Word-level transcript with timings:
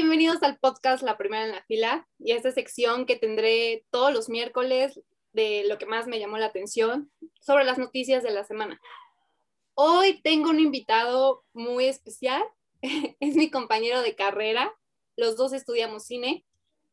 bienvenidos 0.00 0.42
al 0.42 0.56
podcast 0.56 1.02
La 1.02 1.18
Primera 1.18 1.44
en 1.44 1.52
la 1.52 1.62
Fila 1.64 2.08
y 2.18 2.32
a 2.32 2.36
esta 2.36 2.50
sección 2.52 3.04
que 3.04 3.16
tendré 3.16 3.84
todos 3.90 4.14
los 4.14 4.30
miércoles 4.30 4.98
de 5.34 5.64
lo 5.68 5.76
que 5.76 5.84
más 5.84 6.06
me 6.06 6.18
llamó 6.18 6.38
la 6.38 6.46
atención 6.46 7.10
sobre 7.38 7.64
las 7.64 7.76
noticias 7.76 8.22
de 8.22 8.30
la 8.30 8.42
semana. 8.44 8.80
Hoy 9.74 10.22
tengo 10.22 10.48
un 10.48 10.58
invitado 10.58 11.44
muy 11.52 11.84
especial, 11.84 12.42
es 12.82 13.36
mi 13.36 13.50
compañero 13.50 14.00
de 14.00 14.16
carrera, 14.16 14.72
los 15.16 15.36
dos 15.36 15.52
estudiamos 15.52 16.06
cine, 16.06 16.46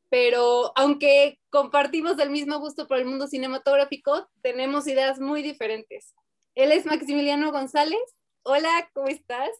pero 0.10 0.74
aunque 0.76 1.39
compartimos 1.50 2.20
el 2.20 2.30
mismo 2.30 2.60
gusto 2.60 2.89
por 2.89 2.98
el 2.98 3.05
mundo 3.05 3.28
cinematográfico, 3.28 4.28
tenemos 4.42 4.86
ideas 4.86 5.22
muy 5.22 5.44
diferentes. 5.44 6.14
Él 6.55 6.73
es 6.73 6.86
Maximiliano 6.86 7.53
González. 7.53 8.02
Hola, 8.44 8.89
¿cómo 8.94 9.08
estás? 9.08 9.52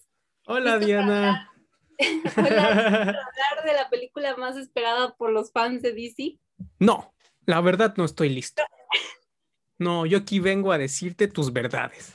Hola, 0.48 0.80
Diana. 0.80 1.54
Hablar 2.38 3.66
de 3.66 3.74
la 3.74 3.90
película 3.90 4.36
más 4.38 4.58
esperada 4.58 5.16
por 5.16 5.32
los 5.32 5.52
fans 5.52 5.82
de 5.82 5.94
DC? 5.94 6.40
No, 6.80 7.14
la 7.46 7.62
verdad 7.62 7.94
no 7.98 8.06
estoy 8.06 8.30
listo. 8.30 8.64
No, 9.80 10.06
yo 10.06 10.20
aquí 10.20 10.40
vengo 10.40 10.72
a 10.72 10.78
decirte 10.78 11.28
tus 11.28 11.54
verdades. 11.54 12.14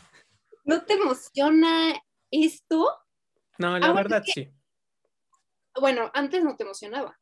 ¿No 0.65 0.83
te 0.85 0.95
emociona 0.95 1.95
esto? 2.31 2.89
No, 3.59 3.79
la 3.79 3.87
Ah, 3.89 3.93
verdad 3.93 4.23
sí. 4.25 4.49
Bueno, 5.81 6.11
antes 6.15 6.43
no 6.45 6.57
te 6.57 6.65
emocionaba. 6.65 7.19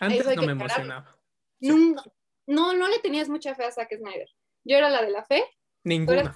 Antes 0.00 0.24
no 0.36 0.42
me 0.42 0.52
emocionaba. 0.52 1.16
Nunca- 1.60 2.02
no, 2.46 2.74
no 2.74 2.88
le 2.88 2.98
tenías 2.98 3.28
mucha 3.28 3.54
fe 3.54 3.64
a 3.64 3.70
Zack 3.72 3.96
Snyder. 3.96 4.28
Yo 4.64 4.76
era 4.76 4.88
la 4.88 5.02
de 5.02 5.10
la 5.10 5.24
fe. 5.24 5.44
Ninguna. 5.84 6.34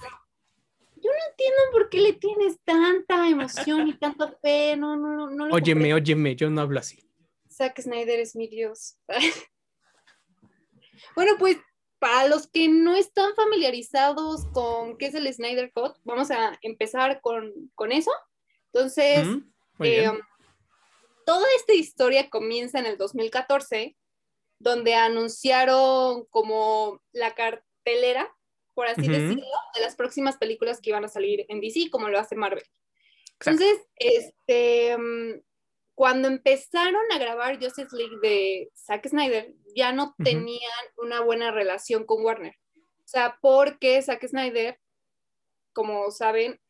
Yo 1.01 1.11
no 1.11 1.31
entiendo 1.31 1.61
por 1.71 1.89
qué 1.89 1.99
le 1.99 2.13
tienes 2.13 2.59
tanta 2.63 3.29
emoción 3.29 3.87
y 3.87 3.93
tanta 3.93 4.31
fe. 4.41 4.75
No, 4.77 4.95
no, 4.95 5.13
no. 5.13 5.29
no 5.29 5.47
lo 5.47 5.53
Óyeme, 5.53 5.91
comprendo. 5.91 5.95
óyeme, 5.95 6.35
yo 6.35 6.49
no 6.49 6.61
hablo 6.61 6.79
así. 6.79 6.99
Zack 7.51 7.81
Snyder 7.81 8.19
es 8.19 8.35
mi 8.35 8.47
Dios. 8.47 8.97
bueno, 11.15 11.33
pues 11.37 11.57
para 11.99 12.27
los 12.27 12.47
que 12.47 12.67
no 12.67 12.95
están 12.95 13.33
familiarizados 13.35 14.45
con 14.53 14.97
qué 14.97 15.07
es 15.07 15.15
el 15.15 15.31
Snyder 15.33 15.71
Cut, 15.73 15.95
vamos 16.03 16.31
a 16.31 16.57
empezar 16.61 17.21
con, 17.21 17.71
con 17.73 17.91
eso. 17.91 18.11
Entonces, 18.73 19.25
¿Mm? 19.25 19.83
Eh, 19.83 20.11
toda 21.25 21.45
esta 21.57 21.73
historia 21.73 22.29
comienza 22.29 22.79
en 22.79 22.85
el 22.85 22.97
2014, 22.97 23.95
donde 24.59 24.95
anunciaron 24.95 26.25
como 26.29 27.01
la 27.11 27.33
cartelera, 27.35 28.31
por 28.77 28.85
así 28.85 29.01
Ujú. 29.01 29.11
decirlo, 29.11 29.45
de 29.73 29.81
las 29.81 29.95
próximas 29.95 30.37
películas 30.37 30.79
que 30.79 30.91
iban 30.91 31.03
a 31.03 31.07
salir 31.07 31.47
en 31.49 31.59
DC, 31.59 31.89
como 31.89 32.09
lo 32.09 32.19
hace 32.19 32.35
Marvel. 32.35 32.63
Exacto. 33.39 33.49
Entonces, 33.63 33.87
este, 33.95 34.95
mm, 34.95 35.41
cuando 35.95 36.27
empezaron 36.27 37.01
a 37.11 37.17
grabar 37.17 37.55
Justice 37.59 37.95
League 37.95 38.17
de 38.21 38.69
Zack 38.75 39.07
Snyder, 39.07 39.51
ya 39.75 39.93
no 39.93 40.09
Ujú. 40.09 40.23
tenían 40.23 40.83
una 40.97 41.21
buena 41.21 41.49
relación 41.49 42.05
con 42.05 42.23
Warner. 42.23 42.53
O 42.75 43.07
sea, 43.07 43.39
porque 43.41 43.99
Zack 44.03 44.27
Snyder, 44.27 44.79
como 45.73 46.11
saben, 46.11 46.61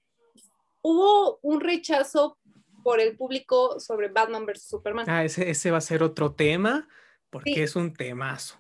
hubo 0.82 1.40
un 1.42 1.60
rechazo 1.60 2.40
por 2.86 3.02
el 3.02 3.18
público 3.18 3.82
sobre 3.82 4.08
Batman 4.08 4.46
vs. 4.46 4.64
Superman. 4.70 5.10
Ah, 5.10 5.26
ese, 5.26 5.50
ese 5.50 5.72
va 5.72 5.80
a 5.80 5.82
ser 5.82 6.04
otro 6.04 6.36
tema, 6.36 6.88
porque 7.30 7.56
Sí. 7.56 7.62
es 7.64 7.76
un 7.76 7.94
temazo. 7.94 8.58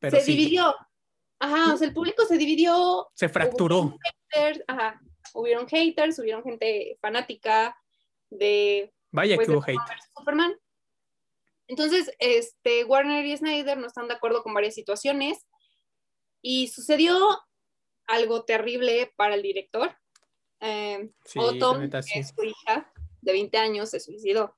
Pero 0.00 0.18
se 0.18 0.22
sí, 0.22 0.36
dividió. 0.36 0.74
Ajá, 1.44 1.74
o 1.74 1.76
sea, 1.76 1.86
el 1.88 1.92
público 1.92 2.24
se 2.24 2.38
dividió. 2.38 3.06
se 3.14 3.28
fracturó. 3.28 3.80
Hubieron 3.80 3.98
haters, 4.30 4.64
ajá, 4.66 5.00
hubieron 5.34 5.68
haters, 5.68 6.18
hubieron 6.18 6.42
gente 6.42 6.96
fanática 7.02 7.76
de 8.30 8.94
Vaya 9.10 9.36
pues, 9.36 9.46
que 9.46 9.52
hubo 9.52 9.62
hate. 9.62 9.78
Superman. 10.16 10.56
Entonces, 11.66 12.10
este, 12.18 12.84
Warner 12.84 13.26
y 13.26 13.36
Snyder 13.36 13.76
no 13.76 13.86
están 13.86 14.08
de 14.08 14.14
acuerdo 14.14 14.42
con 14.42 14.54
varias 14.54 14.74
situaciones 14.74 15.46
y 16.40 16.68
sucedió 16.68 17.18
algo 18.06 18.44
terrible 18.44 19.12
para 19.14 19.34
el 19.34 19.42
director. 19.42 19.94
Eh, 20.60 21.10
Sí, 21.26 21.40
que 21.40 22.20
es 22.20 22.32
su 22.34 22.42
hija 22.42 22.90
de 23.20 23.32
20 23.32 23.58
años, 23.58 23.90
se 23.90 24.00
suicidó. 24.00 24.56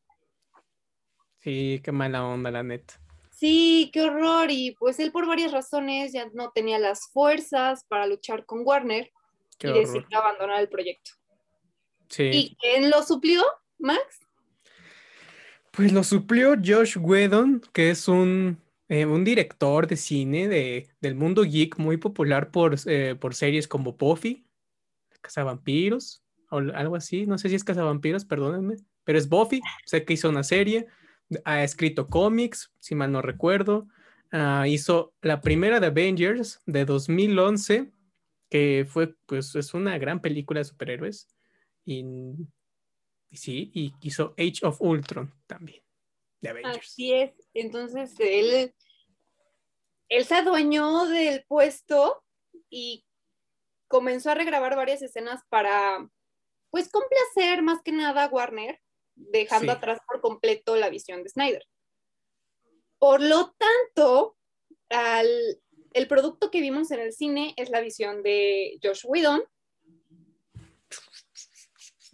Sí, 1.40 1.80
qué 1.82 1.90
mala 1.90 2.24
onda, 2.24 2.52
la 2.52 2.62
neta. 2.62 3.00
Sí, 3.36 3.90
qué 3.92 4.00
horror. 4.00 4.50
Y 4.50 4.74
pues 4.78 4.98
él 4.98 5.12
por 5.12 5.26
varias 5.26 5.52
razones 5.52 6.12
ya 6.12 6.26
no 6.32 6.52
tenía 6.54 6.78
las 6.78 7.10
fuerzas 7.12 7.84
para 7.86 8.06
luchar 8.06 8.46
con 8.46 8.62
Warner 8.64 9.12
Qué 9.58 9.68
y 9.68 9.70
horror. 9.70 9.86
decidió 9.86 10.18
abandonar 10.18 10.60
el 10.60 10.70
proyecto. 10.70 11.10
Sí. 12.08 12.30
¿Y 12.32 12.56
quién 12.56 12.88
lo 12.88 13.02
suplió, 13.02 13.42
Max? 13.78 14.20
Pues 15.70 15.92
lo 15.92 16.02
suplió 16.02 16.54
Josh 16.54 16.96
Whedon, 16.98 17.60
que 17.74 17.90
es 17.90 18.08
un, 18.08 18.58
eh, 18.88 19.04
un 19.04 19.22
director 19.22 19.86
de 19.86 19.96
cine 19.96 20.48
de, 20.48 20.88
del 21.02 21.14
mundo 21.14 21.42
geek 21.42 21.76
muy 21.76 21.98
popular 21.98 22.50
por, 22.50 22.76
eh, 22.86 23.16
por 23.20 23.34
series 23.34 23.68
como 23.68 23.92
Buffy, 23.92 24.46
Cazavampiros, 25.20 26.22
o 26.48 26.56
algo 26.56 26.96
así. 26.96 27.26
No 27.26 27.36
sé 27.36 27.50
si 27.50 27.56
es 27.56 27.64
Cazavampiros, 27.64 28.24
perdónenme, 28.24 28.76
pero 29.04 29.18
es 29.18 29.28
Buffy. 29.28 29.60
Sé 29.84 30.06
que 30.06 30.14
hizo 30.14 30.30
una 30.30 30.42
serie, 30.42 30.86
ha 31.44 31.62
escrito 31.62 32.08
cómics, 32.08 32.72
si 32.78 32.94
mal 32.94 33.12
no 33.12 33.22
recuerdo. 33.22 33.88
Ah, 34.32 34.66
hizo 34.68 35.14
la 35.22 35.40
primera 35.40 35.80
de 35.80 35.86
Avengers 35.86 36.60
de 36.66 36.84
2011, 36.84 37.92
que 38.50 38.86
fue, 38.88 39.14
pues, 39.26 39.54
es 39.54 39.74
una 39.74 39.98
gran 39.98 40.20
película 40.20 40.60
de 40.60 40.64
superhéroes. 40.64 41.28
Y, 41.84 42.04
sí, 43.32 43.70
y 43.74 43.94
hizo 44.02 44.34
Age 44.38 44.66
of 44.66 44.80
Ultron 44.80 45.32
también, 45.46 45.82
de 46.40 46.48
Avengers. 46.50 46.78
Así 46.78 47.12
es. 47.12 47.32
Entonces 47.54 48.14
él, 48.18 48.74
él 50.08 50.24
se 50.24 50.34
adueñó 50.34 51.06
del 51.06 51.44
puesto 51.46 52.22
y 52.68 53.04
comenzó 53.88 54.30
a 54.30 54.34
regrabar 54.34 54.74
varias 54.74 55.02
escenas 55.02 55.42
para, 55.48 56.08
pues, 56.70 56.88
complacer 56.90 57.62
más 57.62 57.82
que 57.82 57.92
nada 57.92 58.24
a 58.24 58.28
Warner, 58.28 58.80
dejando 59.16 59.72
Sí. 59.72 59.76
atrás 59.78 59.98
por 60.06 60.20
completo 60.20 60.76
la 60.76 60.88
visión 60.90 61.22
de 61.22 61.30
Snyder. 61.30 61.66
Por 62.98 63.20
lo 63.20 63.54
tanto, 63.58 64.36
al- 64.90 65.60
el 65.92 66.06
producto 66.08 66.50
que 66.50 66.60
vimos 66.60 66.90
en 66.90 67.00
el 67.00 67.12
cine 67.12 67.54
es 67.56 67.70
la 67.70 67.80
visión 67.80 68.22
de 68.22 68.78
Josh 68.82 69.02
Whedon. 69.06 69.42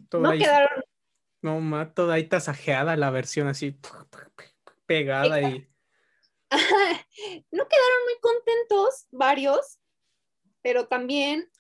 Toda 0.09 0.23
No 0.23 0.31
ahí, 0.31 0.39
quedaron 0.39 0.83
no, 1.43 1.61
ma, 1.61 1.93
toda 1.93 2.15
ahí 2.15 2.29
tasajeada 2.29 2.97
la 2.97 3.11
versión 3.11 3.49
así 3.49 3.77
pegada 4.87 5.41
y 5.41 5.69
no 7.51 7.69
quedaron 7.69 8.05
muy 8.05 8.19
contentos 8.21 9.07
varios, 9.11 9.81
pero 10.63 10.87
también 10.87 11.51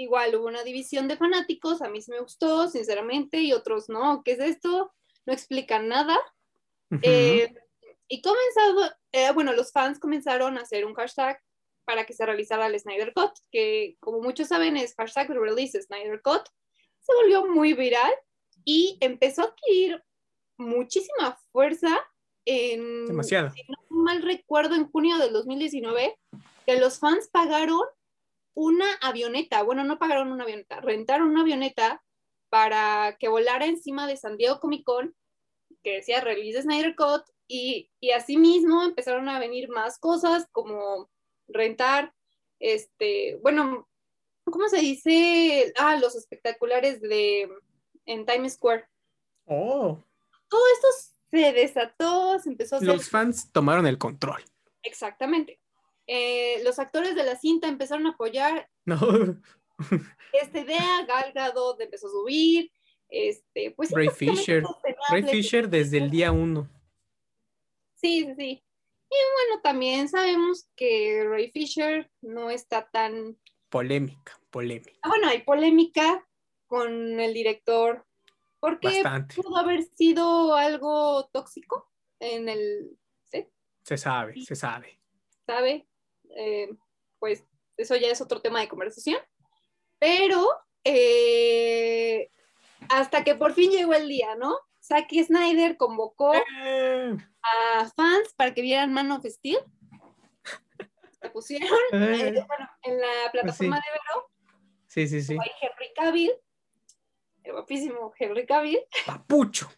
igual 0.00 0.34
hubo 0.34 0.46
una 0.46 0.64
división 0.64 1.08
de 1.08 1.16
fanáticos, 1.16 1.82
a 1.82 1.88
mí 1.88 2.00
sí 2.00 2.10
me 2.10 2.20
gustó, 2.20 2.68
sinceramente, 2.68 3.38
y 3.38 3.52
otros 3.52 3.88
no, 3.88 4.22
¿qué 4.24 4.32
es 4.32 4.40
esto? 4.40 4.92
No 5.26 5.32
explican 5.32 5.88
nada. 5.88 6.16
Ujú. 6.90 7.00
Eh, 7.02 7.54
y 8.08 8.22
comenzado, 8.22 8.92
eh, 9.12 9.30
bueno, 9.32 9.52
los 9.52 9.72
fans 9.72 10.00
comenzaron 10.00 10.56
a 10.56 10.62
hacer 10.62 10.86
un 10.86 10.94
hashtag 10.94 11.38
para 11.84 12.06
que 12.06 12.14
se 12.14 12.24
realizara 12.24 12.66
el 12.66 12.78
Snyder 12.78 13.12
Cut, 13.12 13.32
que 13.52 13.96
como 14.00 14.20
muchos 14.20 14.48
saben 14.48 14.76
es 14.76 14.94
hashtag 14.96 15.28
release 15.30 15.80
Snyder 15.80 16.20
Cut. 16.22 16.48
Se 17.00 17.14
volvió 17.14 17.46
muy 17.46 17.74
viral 17.74 18.12
y 18.64 18.96
empezó 19.00 19.42
a 19.42 19.44
adquirir 19.46 20.02
muchísima 20.56 21.38
fuerza 21.52 21.98
en, 22.46 23.06
demasiado. 23.06 23.50
si 23.50 23.62
no 23.68 23.76
mal 24.02 24.22
recuerdo, 24.22 24.74
en 24.74 24.90
junio 24.90 25.18
del 25.18 25.32
2019, 25.32 26.16
que 26.66 26.80
los 26.80 26.98
fans 26.98 27.28
pagaron 27.28 27.82
una 28.54 28.86
avioneta, 29.00 29.62
bueno, 29.62 29.84
no 29.84 29.98
pagaron 29.98 30.32
una 30.32 30.44
avioneta, 30.44 30.80
rentaron 30.80 31.28
una 31.28 31.42
avioneta 31.42 32.02
para 32.48 33.16
que 33.18 33.28
volara 33.28 33.66
encima 33.66 34.06
de 34.06 34.16
San 34.16 34.36
Diego 34.36 34.60
Comic 34.60 34.84
Con, 34.84 35.14
que 35.82 35.96
decía 35.96 36.20
Release 36.20 36.62
Snyder 36.62 36.94
Cut, 36.96 37.22
y, 37.46 37.90
y 38.00 38.10
así 38.10 38.36
mismo 38.36 38.82
empezaron 38.82 39.28
a 39.28 39.38
venir 39.38 39.68
más 39.68 39.98
cosas 39.98 40.46
como 40.52 41.10
rentar, 41.48 42.12
este, 42.60 43.38
bueno, 43.42 43.88
¿cómo 44.44 44.68
se 44.68 44.78
dice? 44.80 45.72
Ah, 45.76 45.96
los 45.96 46.14
espectaculares 46.14 47.00
de 47.00 47.48
en 48.06 48.26
Times 48.26 48.54
Square. 48.54 48.86
Oh, 49.46 49.98
Todo 50.48 50.62
esto 50.74 50.88
se 51.30 51.52
desató, 51.52 52.38
se 52.38 52.50
empezó 52.50 52.76
a 52.76 52.78
hacer 52.78 52.88
los 52.88 53.08
fans 53.08 53.50
tomaron 53.52 53.86
el 53.86 53.98
control. 53.98 54.42
Exactamente. 54.82 55.59
Eh, 56.12 56.60
los 56.64 56.80
actores 56.80 57.14
de 57.14 57.22
la 57.22 57.36
cinta 57.36 57.68
empezaron 57.68 58.04
a 58.08 58.10
apoyar 58.10 58.68
No, 58.84 58.98
esta 60.32 60.58
idea, 60.58 61.04
Gal 61.06 61.30
Gadot 61.32 61.80
empezó 61.80 62.08
a 62.08 62.10
subir, 62.10 62.72
este, 63.08 63.70
pues 63.76 63.92
Ray 63.92 64.08
Fisher. 64.08 64.64
Ray 65.08 65.22
Fisher 65.22 65.68
desde 65.68 65.98
el 65.98 66.10
día 66.10 66.32
uno. 66.32 66.68
Sí, 67.94 68.24
sí, 68.24 68.34
sí. 68.36 68.64
Y 69.08 69.16
bueno, 69.36 69.62
también 69.62 70.08
sabemos 70.08 70.68
que 70.74 71.24
Ray 71.28 71.52
Fisher 71.52 72.10
no 72.22 72.50
está 72.50 72.90
tan... 72.90 73.38
Polémica, 73.68 74.36
polémica. 74.50 74.98
Ah, 75.02 75.10
bueno, 75.10 75.28
hay 75.28 75.44
polémica 75.44 76.26
con 76.66 77.20
el 77.20 77.32
director 77.32 78.04
porque 78.58 78.88
Bastante. 78.88 79.36
pudo 79.36 79.56
haber 79.56 79.84
sido 79.84 80.56
algo 80.56 81.28
tóxico. 81.32 81.88
en 82.18 82.48
el 82.48 82.98
set. 83.26 83.48
Se 83.84 83.96
sabe, 83.96 84.40
se 84.42 84.56
sabe. 84.56 84.98
¿Sabe? 85.46 85.86
Eh, 86.36 86.70
pues 87.18 87.44
eso 87.76 87.96
ya 87.96 88.08
es 88.08 88.20
otro 88.20 88.40
tema 88.40 88.60
de 88.60 88.68
conversación. 88.68 89.18
Pero 89.98 90.46
eh, 90.84 92.30
hasta 92.88 93.24
que 93.24 93.34
por 93.34 93.52
fin 93.52 93.70
llegó 93.70 93.94
el 93.94 94.08
día, 94.08 94.34
¿no? 94.36 94.58
Zack 94.82 95.10
Snyder 95.12 95.76
convocó 95.76 96.32
a 96.32 97.90
fans 97.94 98.34
para 98.36 98.54
que 98.54 98.62
vieran 98.62 98.92
Man 98.92 99.10
of 99.12 99.24
Steel. 99.24 99.60
Se 101.20 101.28
pusieron 101.30 101.78
eh, 101.92 102.44
bueno, 102.46 102.70
en 102.82 102.98
la 102.98 103.30
plataforma 103.30 103.76
de 103.76 103.82
Vero, 103.92 104.30
sí, 104.86 105.06
sí, 105.06 105.20
sí. 105.20 105.34
hay 105.34 105.50
Henry 105.60 105.92
Cavill, 105.94 106.32
el 107.44 107.52
guapísimo 107.52 108.14
Henry 108.18 108.46
Cavill, 108.46 108.80
Papucho. 109.04 109.70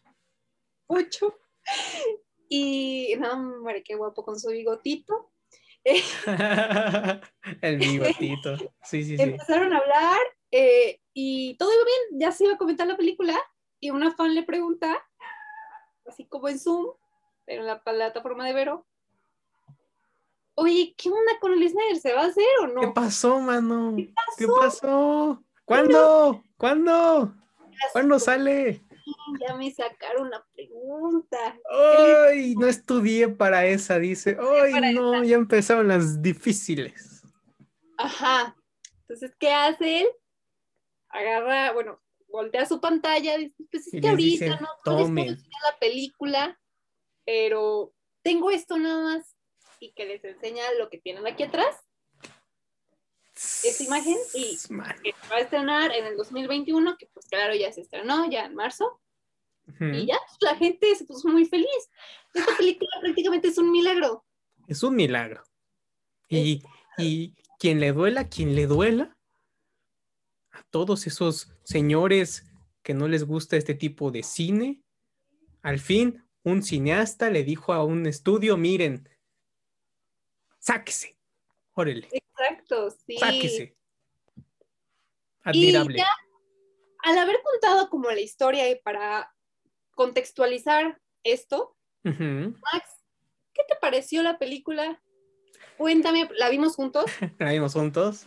mucho. 0.89 1.37
Y 2.49 3.15
no, 3.19 3.33
hombre, 3.33 3.83
qué 3.83 3.97
guapo 3.97 4.25
con 4.25 4.39
su 4.39 4.51
bigotito. 4.51 5.32
El 7.61 7.79
bigotito. 7.79 8.57
Sí, 8.83 9.05
sí, 9.05 9.17
sí. 9.17 9.23
Empezaron 9.23 9.73
a 9.73 9.79
hablar 9.79 10.21
eh, 10.51 11.01
y 11.13 11.57
todo 11.57 11.73
iba 11.73 11.85
bien, 11.85 12.21
ya 12.21 12.33
se 12.33 12.45
iba 12.45 12.55
a 12.55 12.59
comentar 12.59 12.87
la 12.87 12.97
película 12.97 13.39
y 13.81 13.91
una 13.91 14.15
fan 14.15 14.35
le 14.35 14.45
pregunta, 14.45 14.97
así 16.07 16.27
como 16.27 16.49
en 16.49 16.59
Zoom, 16.59 16.87
pero 17.45 17.63
en 17.63 17.67
la 17.67 17.83
plataforma 17.83 18.47
de 18.47 18.53
Vero, 18.53 18.87
oye, 20.55 20.95
¿qué 20.97 21.09
onda 21.09 21.33
con 21.41 21.53
el 21.53 21.69
Snyder? 21.69 21.97
¿Se 21.99 22.13
va 22.13 22.23
a 22.23 22.27
hacer 22.27 22.45
o 22.63 22.67
no? 22.69 22.81
¿Qué 22.81 22.89
pasó, 22.89 23.41
mano? 23.41 23.95
¿Qué 23.97 24.13
¿Qué 24.39 24.47
pasó? 24.47 24.61
pasó? 24.61 25.45
¿Cuándo? 25.65 26.45
¿Cuándo? 26.57 27.35
¿Cuándo 27.93 28.19
sale? 28.19 28.82
Ya 29.49 29.55
me 29.57 29.71
sacaron 29.73 30.31
la 30.31 30.45
pregunta. 30.55 31.59
Ay, 32.29 32.55
no 32.55 32.67
estudié 32.67 33.29
para 33.29 33.67
esa, 33.67 33.99
dice. 33.99 34.37
Ay, 34.41 34.95
no, 34.95 35.23
ya 35.25 35.37
empezaron 35.37 35.89
las 35.89 36.23
difíciles. 36.23 37.23
Ajá. 37.99 38.57
Entonces, 39.01 39.35
¿qué 39.39 39.51
hace 39.53 40.03
él? 40.03 40.09
Agarra, 41.09 41.73
bueno, 41.73 42.01
voltea 42.29 42.67
su 42.67 42.81
pantalla, 42.81 43.37
dice, 43.37 43.55
pues 43.71 43.87
es 43.89 43.95
Y 43.95 44.01
que 44.01 44.09
ahorita 44.09 44.45
dice, 44.45 44.61
no 44.61 44.69
"Tomen". 44.85 45.29
la 45.37 45.79
película, 45.79 46.59
pero 47.25 47.93
tengo 48.23 48.51
esto 48.51 48.79
nada 48.79 49.03
más 49.03 49.37
y 49.81 49.93
que 49.93 50.07
les 50.07 50.25
enseña 50.25 50.63
lo 50.79 50.89
que 50.89 50.99
tienen 50.99 51.27
aquí 51.27 51.43
atrás, 51.43 51.77
esa 53.35 53.83
imagen 53.85 54.17
y 54.35 54.57
Man. 54.71 54.95
que 55.03 55.13
se 55.13 55.29
va 55.29 55.37
a 55.37 55.41
estrenar 55.41 55.93
en 55.93 56.07
el 56.07 56.17
2021, 56.17 56.97
que 56.97 57.07
pues 57.13 57.27
claro, 57.27 57.55
ya 57.55 57.73
se 57.73 57.81
estrenó, 57.83 58.31
ya 58.31 58.47
en 58.47 58.55
marzo, 58.55 59.01
Y 59.81 60.07
ya 60.07 60.17
pues, 60.27 60.39
la 60.41 60.57
gente 60.57 60.95
se 60.95 61.05
puso 61.05 61.29
muy 61.29 61.45
feliz. 61.47 61.69
Esta 62.35 62.57
película 62.57 62.91
prácticamente 63.01 63.49
es 63.49 63.59
un 63.59 63.71
milagro. 63.71 64.25
Es 64.67 64.83
un 64.83 64.95
milagro. 64.97 65.43
Y, 66.29 66.63
y 66.99 67.35
quien 67.59 67.81
le 67.81 67.93
duela, 67.93 68.29
quien 68.29 68.55
le 68.55 68.67
duela, 68.67 69.17
a 70.51 70.63
todos 70.71 71.07
esos 71.07 71.53
señores 71.65 72.45
que 72.83 72.95
no 72.95 73.07
les 73.09 73.25
gusta 73.25 73.57
este 73.57 73.75
tipo 73.75 74.11
de 74.11 74.23
cine, 74.23 74.83
al 75.63 75.79
fin 75.79 76.25
un 76.43 76.63
cineasta 76.63 77.31
le 77.31 77.45
dijo 77.45 77.73
a 77.73 77.85
un 77.85 78.07
estudio, 78.07 78.57
miren, 78.57 79.09
sáquese, 80.59 81.17
órale, 81.75 82.09
Exacto, 82.11 82.91
sí. 82.91 83.17
sáquese. 83.19 83.77
Admirable. 85.45 85.99
ya- 85.99 86.07
Al 87.05 87.19
haber 87.19 87.37
contado 87.43 87.89
como 87.89 88.11
la 88.11 88.21
historia 88.21 88.69
y 88.71 88.77
para 88.81 89.33
contextualizar 89.95 91.01
esto. 91.25 91.77
Max, 92.03 93.05
¿qué 93.53 93.63
te 93.69 93.77
pareció 93.81 94.23
la 94.23 94.39
película? 94.39 95.01
Cuéntame, 95.77 96.29
la 96.37 96.49
vimos 96.51 96.77
juntos. 96.77 97.05
La 97.39 97.53
vimos 97.53 97.73
juntos. 97.73 98.27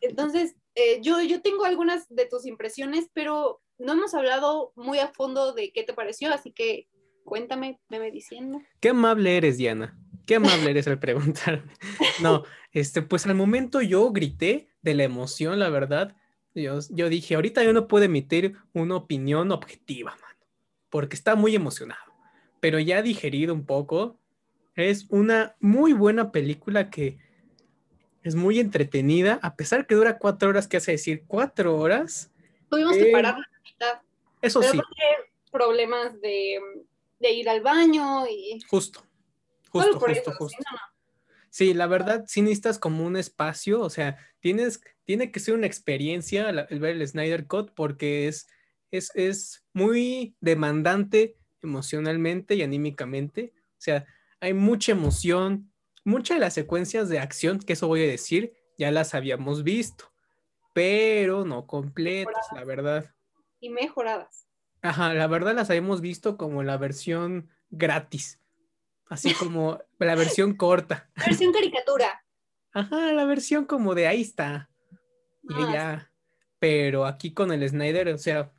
Entonces, 0.00 0.56
eh, 0.74 1.00
yo, 1.02 1.20
yo 1.22 1.40
tengo 1.42 1.64
algunas 1.64 2.08
de 2.08 2.26
tus 2.26 2.46
impresiones, 2.46 3.08
pero 3.12 3.60
no 3.78 3.92
hemos 3.92 4.14
hablado 4.14 4.72
muy 4.76 4.98
a 4.98 5.08
fondo 5.08 5.52
de 5.52 5.72
qué 5.72 5.82
te 5.84 5.92
pareció, 5.92 6.32
así 6.32 6.52
que 6.52 6.88
cuéntame, 7.24 7.80
veme 7.88 8.10
diciendo. 8.10 8.60
Qué 8.80 8.90
amable 8.90 9.36
eres, 9.36 9.58
Diana. 9.58 9.98
Qué 10.26 10.36
amable 10.36 10.70
eres 10.70 10.86
al 10.86 10.98
preguntarme. 10.98 11.72
No, 12.20 12.44
este, 12.72 13.02
pues 13.02 13.26
al 13.26 13.34
momento 13.34 13.80
yo 13.80 14.10
grité 14.12 14.68
de 14.82 14.94
la 14.94 15.04
emoción, 15.04 15.58
la 15.58 15.68
verdad. 15.68 16.16
Yo, 16.54 16.78
yo 16.90 17.08
dije, 17.08 17.34
ahorita 17.34 17.64
yo 17.64 17.72
no 17.72 17.88
puedo 17.88 18.04
emitir 18.04 18.56
una 18.72 18.96
opinión 18.96 19.50
objetiva, 19.52 20.12
mano, 20.20 20.31
porque 20.92 21.16
está 21.16 21.34
muy 21.36 21.56
emocionado. 21.56 22.02
Pero 22.60 22.78
ya 22.78 23.00
digerido 23.00 23.54
un 23.54 23.64
poco, 23.64 24.20
es 24.76 25.06
una 25.08 25.56
muy 25.58 25.94
buena 25.94 26.30
película 26.30 26.90
que 26.90 27.18
es 28.22 28.34
muy 28.34 28.60
entretenida, 28.60 29.40
a 29.42 29.56
pesar 29.56 29.86
que 29.86 29.94
dura 29.94 30.18
cuatro 30.18 30.50
horas, 30.50 30.68
¿qué 30.68 30.76
hace 30.76 30.92
decir? 30.92 31.24
Cuatro 31.26 31.76
horas. 31.78 32.30
Tuvimos 32.68 32.94
Eh, 32.96 33.06
que 33.06 33.10
parar 33.10 33.36
la 33.38 33.60
mitad, 33.64 34.02
Eso 34.42 34.60
pero 34.60 34.72
sí, 34.74 34.80
problemas 35.50 36.20
de, 36.20 36.60
de 37.18 37.32
ir 37.32 37.48
al 37.48 37.62
baño 37.62 38.26
y 38.26 38.60
justo. 38.68 39.00
solo 39.00 39.84
Justo, 39.84 39.98
por 39.98 40.10
justo, 40.10 40.30
eso, 40.30 40.38
justo. 40.38 40.58
sí, 40.58 40.64
no, 40.70 40.76
no. 40.76 40.82
Sí, 41.48 41.74
la 41.74 41.86
verdad, 41.86 42.24
sí 42.26 42.42
necesitas 42.42 42.78
como 42.78 43.04
un 43.04 43.16
espacio, 43.16 43.80
o 43.80 43.90
sea, 43.90 44.18
tienes, 44.40 44.82
tiene 45.04 45.32
que 45.32 45.40
ser 45.40 45.54
una 45.54 45.66
experiencia 45.66 46.50
el 46.50 46.80
ver 46.80 46.96
el 46.96 47.08
Snyder 47.08 47.46
Cut 47.46 47.72
porque 47.74 48.28
es, 48.28 48.46
es, 48.90 49.10
es 49.14 49.61
muy 49.72 50.36
demandante 50.40 51.36
emocionalmente 51.62 52.54
y 52.54 52.62
anímicamente. 52.62 53.52
O 53.56 53.80
sea, 53.80 54.06
hay 54.40 54.54
mucha 54.54 54.92
emoción, 54.92 55.72
muchas 56.04 56.36
de 56.36 56.40
las 56.40 56.54
secuencias 56.54 57.08
de 57.08 57.18
acción, 57.18 57.58
que 57.60 57.74
eso 57.74 57.86
voy 57.88 58.02
a 58.02 58.08
decir, 58.08 58.52
ya 58.78 58.90
las 58.90 59.14
habíamos 59.14 59.62
visto, 59.62 60.12
pero 60.74 61.44
no 61.44 61.66
completas, 61.66 62.46
la 62.52 62.64
verdad. 62.64 63.14
Y 63.60 63.70
mejoradas. 63.70 64.48
Ajá, 64.82 65.14
la 65.14 65.28
verdad 65.28 65.54
las 65.54 65.70
habíamos 65.70 66.00
visto 66.00 66.36
como 66.36 66.64
la 66.64 66.76
versión 66.76 67.48
gratis, 67.70 68.40
así 69.06 69.32
como 69.38 69.78
la 69.98 70.16
versión 70.16 70.56
corta. 70.56 71.10
Versión 71.14 71.52
caricatura. 71.52 72.24
Ajá, 72.72 73.12
la 73.12 73.24
versión 73.24 73.66
como 73.66 73.94
de 73.94 74.08
ahí 74.08 74.22
está. 74.22 74.70
Y 75.42 75.54
Ah, 75.54 75.70
ya. 75.72 76.12
Pero 76.58 77.06
aquí 77.06 77.32
con 77.32 77.52
el 77.52 77.68
Snyder, 77.68 78.08
o 78.08 78.18
sea, 78.18 78.52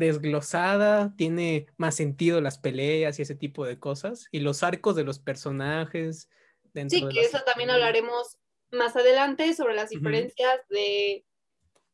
desglosada, 0.00 1.14
tiene 1.16 1.66
más 1.76 1.94
sentido 1.94 2.40
las 2.40 2.58
peleas 2.58 3.18
y 3.18 3.22
ese 3.22 3.36
tipo 3.36 3.64
de 3.64 3.78
cosas. 3.78 4.26
Y 4.32 4.40
los 4.40 4.62
arcos 4.64 4.96
de 4.96 5.04
los 5.04 5.20
personajes 5.20 6.28
dentro 6.72 6.98
Sí, 6.98 7.04
de 7.04 7.12
que 7.12 7.20
eso 7.20 7.38
también 7.46 7.70
hablaremos 7.70 8.38
más 8.72 8.96
adelante 8.96 9.54
sobre 9.54 9.74
las 9.74 9.90
diferencias 9.90 10.60
de 10.68 11.24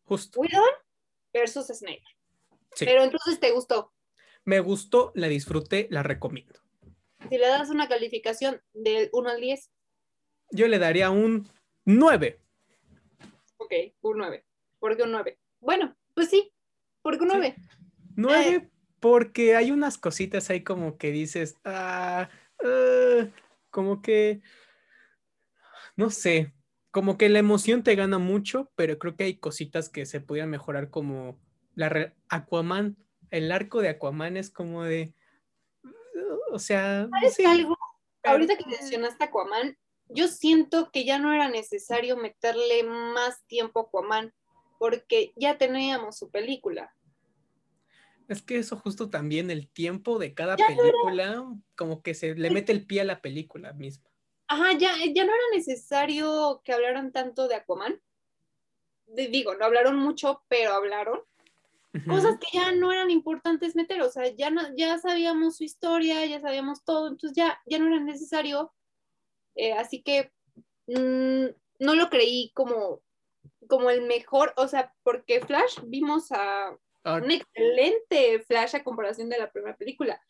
Justo. 0.05 0.41
Whedon 0.41 0.63
versus 1.33 1.67
Snape. 1.67 2.03
Sí. 2.75 2.85
Pero 2.85 3.03
entonces 3.03 3.41
te 3.41 3.51
gustó. 3.53 3.93
Me 4.45 4.61
gustó, 4.61 5.13
la 5.15 5.27
disfruté, 5.29 5.89
la 5.91 6.03
recomiendo. 6.03 6.61
Si 7.29 7.37
le 7.37 7.47
das 7.49 7.71
una 7.71 7.89
calificación 7.89 8.63
del 8.73 9.09
1 9.13 9.29
al 9.31 9.41
10, 9.41 9.71
Yo 10.53 10.69
le 10.69 10.79
daría 10.79 11.11
un 11.11 11.49
9. 11.85 12.41
ok, 13.57 13.73
un 14.03 14.19
9. 14.19 14.45
¿Por 14.79 14.97
qué 14.97 15.03
un 15.03 15.11
9? 15.13 15.39
Bueno, 15.61 15.97
pues 16.15 16.31
sí, 16.31 16.53
¿por 17.03 17.17
qué 17.17 17.23
un 17.25 17.29
9? 17.29 17.57
9 18.17 18.71
porque 19.01 19.55
hay 19.57 19.71
unas 19.71 19.99
cositas 19.99 20.51
ahí 20.51 20.65
como 20.65 20.97
que 20.99 21.13
dices, 21.13 21.57
ah, 21.65 22.29
ah, 22.65 23.27
como 23.71 24.03
que, 24.03 24.41
no 25.97 26.11
sé, 26.11 26.53
como 26.91 27.19
que 27.19 27.29
la 27.29 27.39
emoción 27.39 27.83
te 27.83 27.95
gana 27.95 28.19
mucho, 28.19 28.71
pero 28.75 28.99
creo 28.99 29.17
que 29.17 29.25
hay 29.25 29.37
cositas 29.37 29.89
que 29.91 30.07
se 30.07 30.21
podrían 30.21 30.51
mejorar 30.51 30.91
como 30.91 31.39
la 31.75 32.15
Aquaman, 32.29 32.97
el 33.31 33.53
arco 33.53 33.83
de 33.83 33.91
Aquaman 33.91 34.37
es 34.37 34.51
como 34.51 34.83
de, 34.83 35.15
o 36.51 36.59
sea, 36.59 37.09
¿Sabes 37.11 37.35
sí, 37.35 37.45
algo? 37.45 37.77
pero- 38.23 38.33
Ahorita 38.33 38.57
que 38.57 38.67
mencionaste 38.67 39.25
Aquaman, 39.25 39.77
yo 40.09 40.27
siento 40.29 40.91
que 40.91 41.05
ya 41.05 41.19
no 41.19 41.33
era 41.33 41.49
necesario 41.49 42.17
meterle 42.17 42.83
más 42.85 43.45
tiempo 43.47 43.81
a 43.81 43.83
Aquaman, 43.83 44.33
porque 44.79 45.33
ya 45.37 45.59
teníamos 45.59 46.17
su 46.19 46.31
película. 46.31 46.95
Es 48.29 48.43
que 48.43 48.59
eso 48.59 48.77
justo 48.77 49.11
también 49.11 49.51
el 49.51 49.69
tiempo 49.69 50.19
de 50.19 50.35
cada 50.35 50.57
Ya 50.57 50.69
no 50.69 50.73
era- 50.73 50.83
película, 50.93 51.45
como 51.77 52.03
que 52.03 52.15
se 52.15 52.35
le 52.35 52.51
mete 52.51 52.73
el 52.73 52.87
pie 52.87 53.03
a 53.03 53.05
la 53.05 53.21
película 53.21 53.73
misma. 53.73 54.09
Ajá, 54.49 54.73
ya, 54.73 54.95
ya 55.13 55.25
no 55.25 55.33
era 55.33 55.43
necesario 55.55 56.61
que 56.65 56.73
hablaran 56.73 57.13
tanto 57.13 57.49
de 57.49 57.57
Aquaman. 57.57 58.01
De- 59.07 59.29
digo, 59.29 59.55
no 59.55 59.65
hablaron 59.65 59.97
mucho, 59.97 60.45
pero 60.49 60.73
hablaron. 60.73 61.21
Cosas 62.07 62.37
que 62.39 62.59
ya 62.59 62.73
no 62.73 62.93
eran 62.93 63.11
importantes 63.11 63.75
meter, 63.75 64.03
o 64.03 64.11
sea, 64.11 64.29
ya, 64.29 64.51
no- 64.51 64.75
ya 64.77 64.99
sabíamos 64.99 65.57
su 65.57 65.65
historia, 65.65 66.25
ya 66.27 66.41
sabíamos 66.43 66.85
todo, 66.85 67.09
entonces 67.09 67.35
ya, 67.35 67.59
ya 67.65 67.79
no 67.79 67.87
era 67.87 68.01
necesario. 68.01 68.75
Eh, 69.55 69.73
así 69.73 70.03
que 70.03 70.31
mm, 70.89 71.47
no 71.81 71.95
lo 71.95 72.11
creí 72.11 72.53
como, 72.55 73.01
como 73.67 73.89
el 73.91 74.03
mejor, 74.03 74.53
o 74.59 74.69
sea, 74.69 74.93
porque 75.03 75.41
Flash 75.41 75.79
vimos 75.87 76.31
a 76.33 76.77
Ah, 77.09 77.21
un 77.23 77.31
excelente 77.31 78.41
Flash 78.41 78.75
a 78.75 78.83
comparación 78.83 79.29
de 79.29 79.39
la 79.39 79.53
primera 79.53 79.77
película. 79.77 80.21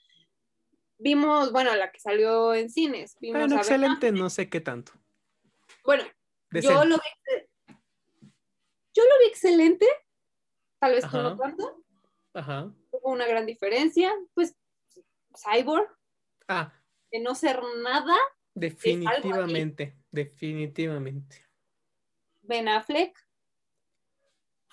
vimos, 0.98 1.50
bueno, 1.50 1.74
la 1.74 1.90
que 1.90 1.98
salió 1.98 2.52
en 2.54 2.68
cines. 2.68 3.16
Vimos 3.18 3.40
Bueno, 3.40 3.56
excelente, 3.56 4.12
no 4.12 4.28
sé 4.28 4.50
qué 4.50 4.60
tanto. 4.60 4.92
Bueno, 5.84 6.04
yo 6.52 6.84
lo 6.84 6.96
vi, 6.96 7.78
yo 8.94 9.04
lo 9.04 9.18
vi 9.20 9.26
excelente, 9.28 9.86
tal 10.78 10.92
vez 10.92 11.00
tú 11.02 11.16
Ajá. 11.16 11.22
no 11.22 11.36
tanto, 11.38 11.82
Ajá. 12.34 12.74
hubo 12.90 13.10
una 13.10 13.26
gran 13.26 13.46
diferencia, 13.46 14.12
pues 14.34 14.54
Cyborg, 15.34 15.88
Ah, 16.48 16.72
de 17.10 17.20
no 17.20 17.34
ser 17.34 17.58
nada, 17.82 18.16
definitivamente, 18.54 19.96
definitivamente. 20.10 21.46
Ben 22.42 22.68
Affleck, 22.68 23.18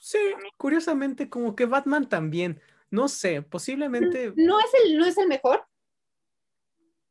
Sí, 0.03 0.19
curiosamente, 0.57 1.29
como 1.29 1.55
que 1.55 1.65
Batman 1.65 2.09
también. 2.09 2.61
No 2.89 3.07
sé, 3.07 3.41
posiblemente. 3.41 4.33
no 4.35 4.59
es 4.59 4.65
el, 4.83 4.97
no 4.97 5.05
es 5.05 5.17
el 5.17 5.29
mejor, 5.29 5.65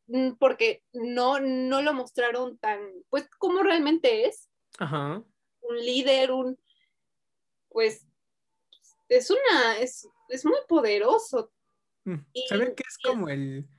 mm, 0.09 0.33
porque 0.33 0.85
no, 0.93 1.41
no 1.41 1.81
lo 1.81 1.95
mostraron 1.95 2.59
tan, 2.59 2.81
pues, 3.09 3.31
como 3.39 3.63
realmente 3.63 4.27
es, 4.27 4.51
Ajá. 4.79 5.25
un 5.63 5.77
líder, 5.79 6.33
un, 6.33 6.59
pues, 7.71 8.07
es 9.09 9.31
una, 9.31 9.79
es, 9.79 10.07
es 10.29 10.45
muy 10.45 10.59
poderoso. 10.69 11.51
Mm, 12.05 12.19
¿Saben 12.47 12.75
que 12.75 12.85
es 12.87 12.99
como 12.99 13.31
el. 13.31 13.71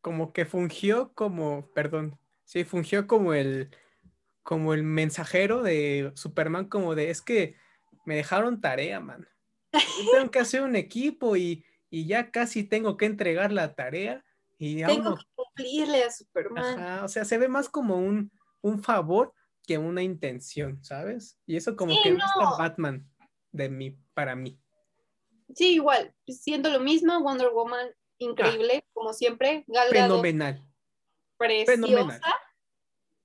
Como 0.00 0.32
que 0.32 0.46
fungió 0.46 1.12
como. 1.12 1.70
Perdón. 1.74 2.18
Sí, 2.44 2.64
fungió 2.64 3.06
como 3.06 3.34
el. 3.34 3.76
Como 4.42 4.72
el 4.72 4.84
mensajero 4.84 5.62
de 5.62 6.12
Superman, 6.14 6.66
como 6.66 6.94
de. 6.94 7.10
Es 7.10 7.20
que 7.20 7.56
me 8.08 8.16
dejaron 8.16 8.58
tarea, 8.62 9.00
man. 9.00 9.28
Yo 9.70 9.80
tengo 10.12 10.30
que 10.30 10.38
hacer 10.38 10.62
un 10.62 10.76
equipo 10.76 11.36
y, 11.36 11.62
y 11.90 12.06
ya 12.06 12.30
casi 12.30 12.64
tengo 12.64 12.96
que 12.96 13.04
entregar 13.04 13.52
la 13.52 13.74
tarea. 13.74 14.24
Y 14.56 14.82
Tengo 14.82 15.14
que 15.14 15.24
cumplirle 15.34 16.04
a 16.04 16.10
Superman. 16.10 16.64
Ajá, 16.80 17.04
o 17.04 17.08
sea, 17.08 17.26
se 17.26 17.36
ve 17.36 17.48
más 17.48 17.68
como 17.68 17.96
un, 17.96 18.32
un 18.62 18.82
favor 18.82 19.34
que 19.66 19.76
una 19.76 20.02
intención, 20.02 20.82
¿sabes? 20.82 21.38
Y 21.44 21.56
eso 21.56 21.76
como 21.76 21.92
Sí, 21.92 22.00
que 22.02 22.10
no 22.12 22.24
está. 22.24 22.56
Batman 22.56 23.06
de 23.52 23.68
mí, 23.68 23.98
para 24.14 24.34
mí. 24.34 24.58
Sí, 25.54 25.74
igual, 25.74 26.14
siendo 26.26 26.70
lo 26.70 26.80
mismo, 26.80 27.20
Wonder 27.20 27.50
Woman, 27.50 27.88
increíble, 28.16 28.86
como 28.94 29.12
siempre, 29.12 29.64
Gal 29.66 29.92
Gadot, 29.92 30.08
Fenomenal. 30.22 30.66
preciosa, 31.36 31.72
fenomenal. 31.72 32.20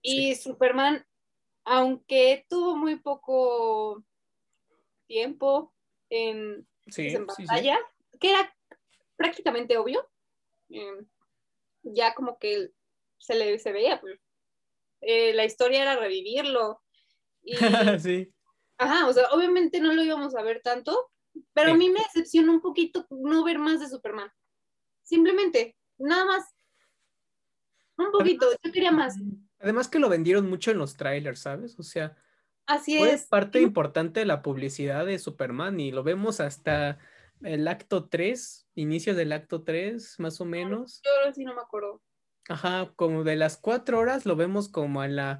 y 0.02 0.36
Superman, 0.36 1.06
aunque 1.64 2.46
tuvo 2.50 2.76
muy 2.76 2.98
poco 2.98 4.04
tiempo 5.14 5.72
en, 6.10 6.68
Sí, 6.88 7.04
pues, 7.04 7.14
en 7.14 7.28
sí, 7.30 7.46
sí. 7.48 8.20
que 8.20 8.32
era 8.32 8.56
prácticamente 9.16 9.78
obvio, 9.78 10.10
eh, 10.70 11.06
ya 11.84 12.16
como 12.16 12.40
que 12.40 12.72
se 13.20 13.36
le 13.36 13.60
se 13.60 13.72
veía, 13.72 14.02
pues, 14.02 14.20
eh, 15.02 15.34
la 15.34 15.46
historia 15.46 15.84
era 15.84 15.96
revivirlo, 15.96 16.82
y 17.44 17.54
sí. 18.00 18.34
Ajá, 18.78 19.08
o 19.08 19.14
sea, 19.14 19.30
obviamente 19.32 19.80
no 19.80 19.94
lo 19.94 20.04
íbamos 20.04 20.36
a 20.36 20.42
ver 20.42 20.62
tanto, 20.62 21.12
pero 21.54 21.72
a 21.72 21.76
mí 21.76 21.90
me 21.90 22.00
decepcionó 22.00 22.52
un 22.54 22.62
poquito 22.62 23.06
no 23.12 23.44
ver 23.44 23.60
más 23.60 23.80
de 23.80 23.88
Superman. 23.88 24.32
Simplemente, 25.04 25.78
nada 25.98 26.26
más. 26.26 26.44
Un 27.98 28.12
poquito, 28.12 28.48
yo 28.64 28.72
quería 28.72 28.92
más. 28.92 29.16
Además 29.60 29.88
que 29.88 30.00
lo 30.00 30.10
vendieron 30.10 30.50
mucho 30.50 30.72
en 30.72 30.80
los 30.80 30.98
trailers, 30.98 31.42
¿sabes? 31.42 31.80
O 31.80 31.84
sea, 31.84 32.18
Así 32.66 32.98
fue 32.98 33.14
es. 33.14 33.26
parte 33.26 33.60
importante 33.62 34.22
de 34.22 34.26
la 34.26 34.42
publicidad 34.42 35.06
de 35.06 35.20
Superman 35.20 35.80
y 35.80 35.92
lo 35.92 36.04
vemos 36.04 36.40
hasta 36.40 36.98
el 37.42 37.68
acto 37.68 38.08
3, 38.08 38.68
inicios 38.76 39.18
del 39.18 39.34
acto 39.34 39.64
3, 39.64 40.16
más 40.20 40.40
o 40.40 40.46
menos. 40.46 41.02
Yo 41.04 41.34
sí 41.34 41.44
no 41.44 41.54
me 41.54 41.62
acuerdo. 41.62 42.02
Ajá, 42.50 42.92
como 42.96 43.24
de 43.24 43.36
las 43.36 43.58
cuatro 43.58 44.00
horas 44.00 44.26
lo 44.26 44.36
vemos 44.36 44.70
como 44.70 45.02
a 45.02 45.08
la 45.08 45.32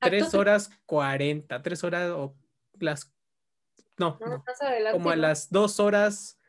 Acto 0.00 0.08
3 0.10 0.20
tres. 0.30 0.34
horas 0.34 0.70
40, 0.86 1.62
3 1.62 1.84
horas 1.84 2.10
o 2.10 2.36
las... 2.80 3.12
No, 3.98 4.18
No, 4.20 4.26
no, 4.26 4.44
más 4.46 4.60
adelante. 4.62 4.92
como 4.98 5.10
a 5.10 5.16
¿no? 5.16 5.22
las 5.22 5.50
2 5.50 5.78
horas 5.80 6.40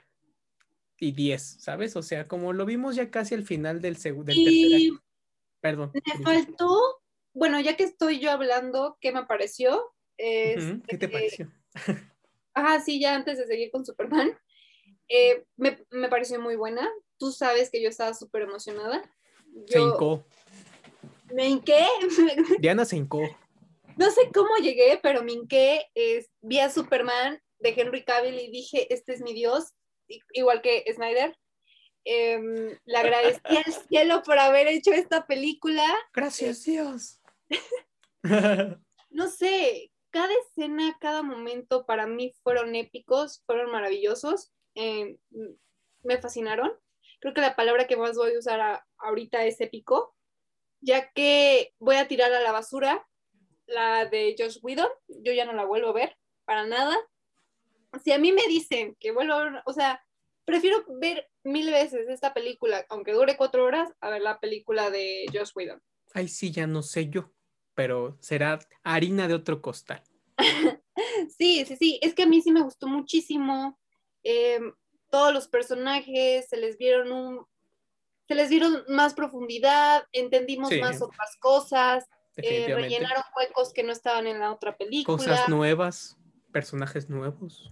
y 0.98 1.12
10, 1.12 1.58
¿sabes? 1.60 1.96
O 1.96 2.02
sea, 2.02 2.28
como 2.28 2.54
lo 2.54 2.66
vimos 2.66 2.96
ya 2.96 3.12
casi 3.12 3.36
al 3.36 3.44
final 3.44 3.82
del, 3.82 3.98
segu- 3.98 4.24
del 4.24 4.36
tercer 4.44 4.80
Y. 4.80 5.00
Perdón. 5.60 5.92
me 5.94 6.24
faltó, 6.24 7.02
bueno, 7.34 7.60
ya 7.60 7.76
que 7.78 7.84
estoy 7.84 8.20
yo 8.20 8.32
hablando, 8.32 8.98
¿qué 9.02 9.12
me 9.12 9.26
pareció? 9.26 9.94
Es, 10.18 10.64
Ujú, 10.64 10.82
¿Qué 10.88 10.98
te 10.98 11.10
pareció? 11.10 11.52
Ajá, 12.54 12.80
sí, 12.82 13.00
ya 13.00 13.16
antes 13.16 13.38
de 13.38 13.48
seguir 13.48 13.72
con 13.72 13.86
Superman. 13.86 14.38
eh, 15.10 15.44
me, 15.58 15.84
me 15.92 16.08
pareció 16.10 16.40
muy 16.40 16.56
buena. 16.56 16.90
Tú 17.18 17.32
sabes 17.32 17.70
que 17.70 17.82
yo 17.82 17.90
estaba 17.90 18.14
súper 18.14 18.44
emocionada. 18.44 19.02
Se 19.68 19.80
hincó. 19.80 20.26
me 21.34 21.48
hinqué, 21.48 21.86
Diana 22.60 22.86
se 22.86 22.98
hincó. 22.98 23.22
No 23.98 24.10
sé 24.12 24.22
cómo 24.34 24.56
llegué, 24.58 25.00
pero 25.02 25.24
me 25.24 25.34
hinqué, 25.34 25.86
vi 26.42 26.60
a 26.60 26.70
Superman 26.70 27.40
de 27.60 27.70
Henry 27.70 28.04
Cavill 28.04 28.40
y 28.40 28.50
dije, 28.50 28.92
este 28.94 29.14
es 29.14 29.22
mi 29.22 29.34
Dios, 29.34 29.74
igual 30.34 30.62
que 30.62 30.84
Snyder. 30.94 31.38
Em, 32.06 32.78
le 32.84 32.98
agradecí 32.98 33.40
al 33.46 33.74
cielo 33.90 34.24
por 34.24 34.38
haber 34.40 34.68
hecho 34.68 34.92
esta 34.92 35.26
película. 35.26 35.86
Gracias, 36.14 36.64
Dios. 36.64 37.22
No 39.10 39.30
sé, 39.30 39.92
cada 40.14 40.32
escena, 40.46 40.96
cada 41.02 41.24
momento 41.24 41.86
para 41.86 42.06
mí 42.06 42.34
fueron 42.44 42.76
épicos, 42.76 43.42
fueron 43.46 43.72
maravillosos, 43.72 44.54
em, 44.76 45.18
me 46.04 46.22
fascinaron. 46.22 46.72
Creo 47.20 47.34
que 47.34 47.42
la 47.42 47.56
palabra 47.56 47.88
que 47.88 47.98
más 47.98 48.16
voy 48.16 48.34
a 48.36 48.40
usar 48.40 48.62
a- 48.62 48.86
ahorita 49.00 49.44
es 49.46 49.60
épico, 49.60 50.16
ya 50.82 51.12
que 51.12 51.74
voy 51.80 51.96
a 51.96 52.08
tirar 52.08 52.32
a 52.32 52.42
la 52.42 52.52
basura 52.52 53.06
la 53.66 54.06
de 54.06 54.36
Josh 54.38 54.60
Whedon, 54.62 54.90
yo 55.08 55.34
ya 55.34 55.46
no 55.46 55.54
la 55.54 55.66
vuelvo 55.66 55.90
a 55.90 55.94
ver 55.94 56.16
para 56.46 56.66
nada. 56.68 56.96
Si 58.04 58.12
a 58.12 58.20
mí 58.20 58.32
me 58.32 58.46
dicen 58.48 58.96
que 59.00 59.12
vuelvo 59.12 59.34
a 59.34 59.44
ver, 59.44 59.64
o 59.66 59.74
sea, 59.74 60.04
prefiero 60.46 60.84
ver 61.00 61.28
mil 61.44 61.72
veces 61.72 62.08
esta 62.10 62.34
película, 62.34 62.86
aunque 62.90 63.14
dure 63.14 63.36
cuatro 63.38 63.64
horas, 63.66 63.92
a 64.02 64.10
ver 64.10 64.22
la 64.22 64.40
película 64.40 64.90
de 64.90 65.26
Josh 65.34 65.52
Whedon. 65.56 65.82
Ay, 66.14 66.28
sí, 66.28 66.52
ya 66.52 66.68
no 66.68 66.82
sé 66.84 67.10
yo, 67.10 67.32
pero 67.76 68.18
será 68.20 68.60
harina 68.84 69.28
de 69.28 69.34
otro 69.34 69.62
costal. 69.62 70.02
Sí, 71.38 71.66
sí, 71.66 71.76
sí, 71.76 72.00
es 72.04 72.14
que 72.14 72.24
a 72.24 72.28
mí 72.28 72.42
sí 72.42 72.52
me 72.52 72.62
gustó 72.62 72.88
muchísimo. 72.88 73.80
eh, 74.24 74.60
todos 75.10 75.34
los 75.34 75.48
personajes 75.48 76.48
se 76.50 76.58
les 76.58 76.78
vieron 76.78 77.12
un, 77.12 77.46
se 78.28 78.36
les 78.36 78.50
dieron 78.50 78.84
más 78.88 79.14
profundidad, 79.14 80.08
entendimos 80.12 80.70
Sí. 80.70 80.80
más 80.80 81.02
otras 81.02 81.36
cosas, 81.40 82.06
eh, 82.38 82.74
rellenaron 82.74 83.24
huecos 83.38 83.74
que 83.74 83.84
no 83.84 83.92
estaban 83.92 84.28
en 84.28 84.40
la 84.40 84.52
otra 84.52 84.76
película. 84.78 85.18
Cosas 85.18 85.50
nuevas, 85.50 86.18
personajes 86.52 87.10
nuevos. 87.10 87.72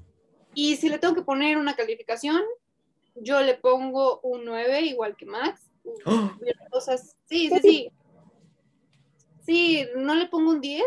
Y 0.53 0.75
si 0.75 0.89
le 0.89 0.99
tengo 0.99 1.15
que 1.15 1.23
poner 1.23 1.57
una 1.57 1.75
calificación, 1.75 2.41
yo 3.15 3.41
le 3.41 3.55
pongo 3.55 4.19
un 4.21 4.45
9, 4.45 4.81
igual 4.81 5.15
que 5.15 5.25
Max. 5.25 5.69
¡Oh! 6.05 6.31
Cosas, 6.69 7.15
sí, 7.25 7.49
sí, 7.49 7.59
sí. 7.61 7.91
Sí, 9.45 9.87
no 9.95 10.15
le 10.15 10.27
pongo 10.27 10.51
un 10.51 10.61
10 10.61 10.83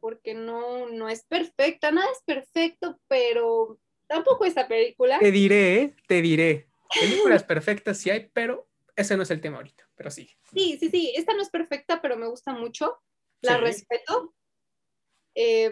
porque 0.00 0.34
no, 0.34 0.88
no 0.88 1.08
es 1.08 1.24
perfecta, 1.24 1.92
nada 1.92 2.08
es 2.10 2.22
perfecto, 2.24 2.98
pero 3.06 3.78
tampoco 4.08 4.44
esta 4.44 4.66
película. 4.66 5.18
Te 5.20 5.30
diré, 5.30 5.94
te 6.08 6.20
diré. 6.20 6.68
Películas 7.00 7.44
perfectas 7.44 7.98
sí 7.98 8.10
hay, 8.10 8.28
pero 8.32 8.68
ese 8.96 9.16
no 9.16 9.22
es 9.22 9.30
el 9.30 9.40
tema 9.40 9.58
ahorita, 9.58 9.88
pero 9.94 10.10
sí. 10.10 10.28
Sí, 10.52 10.76
sí, 10.80 10.90
sí, 10.90 11.12
esta 11.16 11.32
no 11.34 11.42
es 11.42 11.50
perfecta, 11.50 12.02
pero 12.02 12.16
me 12.16 12.26
gusta 12.26 12.52
mucho. 12.52 12.98
La 13.40 13.56
Sí. 13.56 13.60
respeto. 13.60 14.34
Eh, 15.34 15.70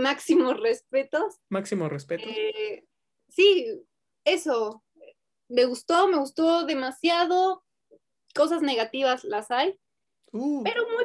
máximos 0.00 0.60
respetos. 0.60 1.40
Máximo 1.48 1.88
respeto. 1.88 2.22
Eh, 2.28 2.86
sí, 3.28 3.66
eso. 4.24 4.84
Me 5.48 5.64
gustó, 5.64 6.06
me 6.06 6.16
gustó 6.18 6.64
demasiado. 6.64 7.64
Cosas 8.34 8.62
negativas 8.62 9.24
las 9.24 9.50
hay, 9.50 9.78
Uh, 10.34 10.62
pero 10.62 10.88
muy, 10.88 11.04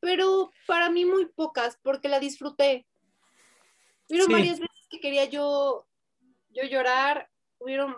pero 0.00 0.50
para 0.66 0.90
mí 0.90 1.04
muy 1.04 1.26
pocas, 1.26 1.78
porque 1.82 2.08
la 2.08 2.18
disfruté. 2.18 2.86
Hubieron 4.08 4.26
Sí. 4.26 4.32
varias 4.32 4.58
veces 4.60 4.86
que 4.90 5.00
quería 5.00 5.26
yo, 5.26 5.86
yo 6.48 6.64
llorar. 6.64 7.30
Hubieron 7.58 7.96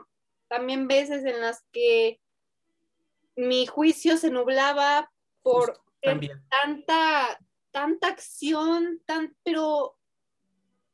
también 0.48 0.88
veces 0.88 1.24
en 1.24 1.40
las 1.40 1.64
que 1.72 2.20
mi 3.36 3.66
juicio 3.66 4.16
se 4.16 4.30
nublaba 4.30 5.10
por 5.42 5.80
tanta, 6.50 7.38
tanta 7.70 8.08
acción, 8.08 9.00
tan, 9.06 9.34
pero 9.42 9.96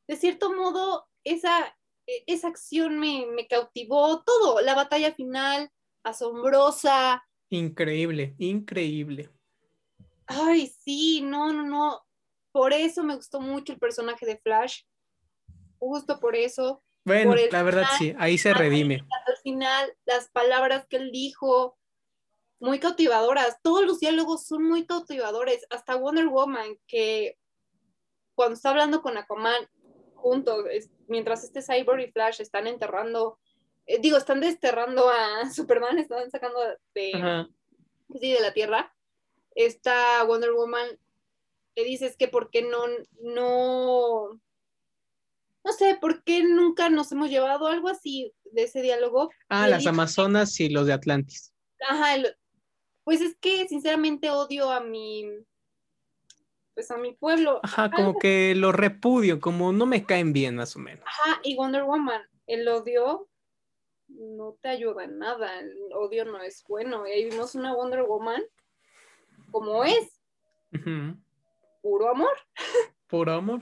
de 0.07 0.15
cierto 0.15 0.53
modo 0.53 1.07
esa, 1.23 1.75
e- 2.07 2.23
esa 2.27 2.47
acción 2.47 2.97
me, 2.99 3.25
me 3.25 3.47
cautivó 3.47 4.23
todo, 4.23 4.61
la 4.61 4.75
batalla 4.75 5.13
final, 5.13 5.69
asombrosa, 6.03 7.25
Increíble, 7.51 8.35
increíble. 8.37 9.31
Ay, 10.29 10.67
sí, 10.83 11.21
no, 11.21 11.51
no, 11.53 11.63
no, 11.63 12.01
por 12.51 12.73
eso 12.73 13.03
me 13.03 13.15
gustó 13.15 13.39
mucho 13.41 13.73
el 13.73 13.79
personaje 13.79 14.25
de 14.25 14.37
Flash, 14.37 14.83
justo 15.77 16.19
por 16.19 16.35
eso, 16.35 16.83
Bueno, 17.05 17.31
Por 17.31 17.51
la 17.51 17.63
verdad 17.63 17.85
final, 17.85 17.97
sí, 17.97 18.15
ahí 18.19 18.37
se 18.37 18.53
redime. 18.53 19.05
al 19.27 19.37
final 19.37 19.93
las 20.05 20.29
palabras 20.29 20.85
que 20.87 20.97
él 20.97 21.11
dijo, 21.11 21.77
muy 22.59 22.79
cautivadoras. 22.79 23.57
Todos 23.61 23.85
los 23.85 23.99
diálogos 23.99 24.45
son 24.45 24.63
muy 24.63 24.85
cautivadores. 24.85 25.65
Hasta 25.69 25.95
Wonder 25.95 26.27
Woman, 26.27 26.77
que 26.87 27.37
cuando 28.35 28.55
está 28.55 28.69
hablando 28.69 29.01
con 29.01 29.17
Aquaman 29.17 29.67
juntos, 30.15 30.65
mientras 31.07 31.43
este 31.43 31.61
Cyborg 31.61 32.01
y 32.01 32.11
Flash 32.11 32.41
están 32.41 32.67
enterrando, 32.67 33.39
eh, 33.85 33.99
digo, 33.99 34.17
están 34.17 34.41
desterrando 34.41 35.09
a 35.09 35.49
Superman, 35.53 35.97
están 35.99 36.29
sacando 36.29 36.59
de, 36.93 37.47
sí, 38.19 38.33
de 38.33 38.41
la 38.41 38.53
Tierra. 38.53 38.93
Esta 39.59 40.23
Wonder 40.23 40.53
Woman 40.53 40.87
le 41.75 41.83
dices 41.83 42.15
que 42.15 42.29
por 42.29 42.49
qué 42.49 42.61
no, 42.61 42.79
no, 43.21 44.39
no 45.65 45.73
sé, 45.73 45.97
por 45.99 46.23
qué 46.23 46.45
nunca 46.45 46.89
nos 46.89 47.11
hemos 47.11 47.29
llevado 47.29 47.67
algo 47.67 47.89
así 47.89 48.33
de 48.53 48.63
ese 48.63 48.81
diálogo. 48.81 49.29
Ah, 49.49 49.67
las 49.67 49.85
Amazonas 49.85 50.57
y 50.61 50.69
los 50.69 50.87
de 50.87 50.93
Atlantis. 50.93 51.53
Ajá, 51.89 52.15
pues 53.03 53.19
es 53.19 53.35
que 53.35 53.67
sinceramente 53.67 54.29
odio 54.29 54.71
a 54.71 54.79
mi, 54.79 55.29
pues 56.73 56.89
a 56.89 56.97
mi 56.97 57.11
pueblo. 57.11 57.59
Ajá, 57.61 57.91
como 57.91 58.17
que 58.17 58.55
lo 58.55 58.71
repudio, 58.71 59.41
como 59.41 59.73
no 59.73 59.85
me 59.85 60.05
caen 60.05 60.31
bien 60.31 60.55
más 60.55 60.77
o 60.77 60.79
menos. 60.79 61.03
Ajá, 61.05 61.41
y 61.43 61.57
Wonder 61.57 61.83
Woman, 61.83 62.21
el 62.47 62.65
odio 62.69 63.27
no 64.07 64.57
te 64.61 64.69
ayuda 64.69 65.03
en 65.03 65.19
nada, 65.19 65.59
el 65.59 65.75
odio 65.93 66.23
no 66.23 66.41
es 66.41 66.63
bueno. 66.65 67.05
Y 67.05 67.11
ahí 67.11 67.25
vimos 67.25 67.55
una 67.55 67.75
Wonder 67.75 68.03
Woman 68.03 68.41
como 69.51 69.83
es. 69.83 70.21
Puro 71.81 72.09
amor. 72.09 72.35
Puro 73.07 73.33
amor. 73.33 73.61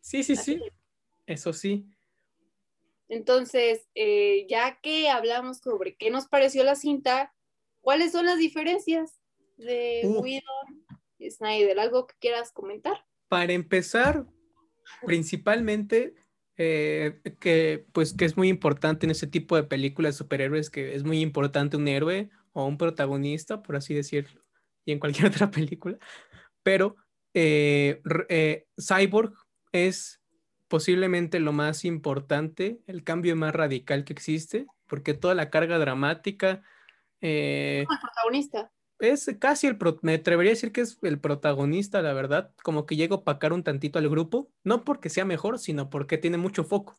Sí, 0.00 0.22
sí, 0.22 0.36
sí. 0.36 0.60
Eso 1.26 1.52
sí. 1.52 1.86
Entonces, 3.08 3.88
eh, 3.94 4.46
ya 4.48 4.80
que 4.80 5.08
hablamos 5.08 5.58
sobre 5.58 5.94
qué 5.96 6.10
nos 6.10 6.26
pareció 6.26 6.64
la 6.64 6.74
cinta, 6.74 7.32
¿Cuáles 7.82 8.12
son 8.12 8.24
las 8.26 8.38
diferencias 8.38 9.20
de 9.58 10.02
uh. 10.04 10.24
y 11.18 11.30
Snyder? 11.30 11.78
¿Algo 11.78 12.06
que 12.06 12.14
quieras 12.20 12.52
comentar? 12.52 13.04
Para 13.28 13.52
empezar, 13.52 14.24
principalmente 15.04 16.14
eh, 16.56 17.20
que 17.40 17.84
pues 17.92 18.14
que 18.14 18.24
es 18.24 18.36
muy 18.36 18.48
importante 18.48 19.04
en 19.04 19.10
ese 19.10 19.26
tipo 19.26 19.56
de 19.56 19.64
películas 19.64 20.14
de 20.14 20.18
superhéroes 20.18 20.70
que 20.70 20.94
es 20.94 21.02
muy 21.02 21.20
importante 21.20 21.76
un 21.76 21.88
héroe 21.88 22.30
o 22.52 22.66
un 22.66 22.78
protagonista, 22.78 23.62
por 23.62 23.74
así 23.76 23.94
decirlo, 23.94 24.41
y 24.84 24.92
en 24.92 24.98
cualquier 24.98 25.26
otra 25.32 25.50
película. 25.50 25.98
Pero 26.62 26.96
eh, 27.34 28.00
eh, 28.28 28.66
Cyborg 28.78 29.32
es 29.72 30.20
posiblemente 30.68 31.40
lo 31.40 31.52
más 31.52 31.84
importante, 31.84 32.80
el 32.86 33.04
cambio 33.04 33.36
más 33.36 33.54
radical 33.54 34.04
que 34.04 34.12
existe, 34.12 34.66
porque 34.86 35.14
toda 35.14 35.34
la 35.34 35.50
carga 35.50 35.78
dramática, 35.78 36.62
eh, 37.20 37.84
el 37.88 37.98
protagonista. 38.00 38.72
Es 38.98 39.30
casi 39.38 39.66
el, 39.66 39.76
me 40.02 40.14
atrevería 40.14 40.52
a 40.52 40.54
decir 40.54 40.70
que 40.72 40.82
es 40.82 40.98
el 41.02 41.18
protagonista, 41.18 42.02
la 42.02 42.12
verdad, 42.12 42.52
como 42.62 42.86
que 42.86 42.96
llega 42.96 43.16
a 43.16 43.18
opacar 43.18 43.52
un 43.52 43.64
tantito 43.64 43.98
al 43.98 44.08
grupo, 44.08 44.50
no 44.62 44.84
porque 44.84 45.08
sea 45.08 45.24
mejor, 45.24 45.58
sino 45.58 45.90
porque 45.90 46.18
tiene 46.18 46.38
mucho 46.38 46.62
foco. 46.64 46.96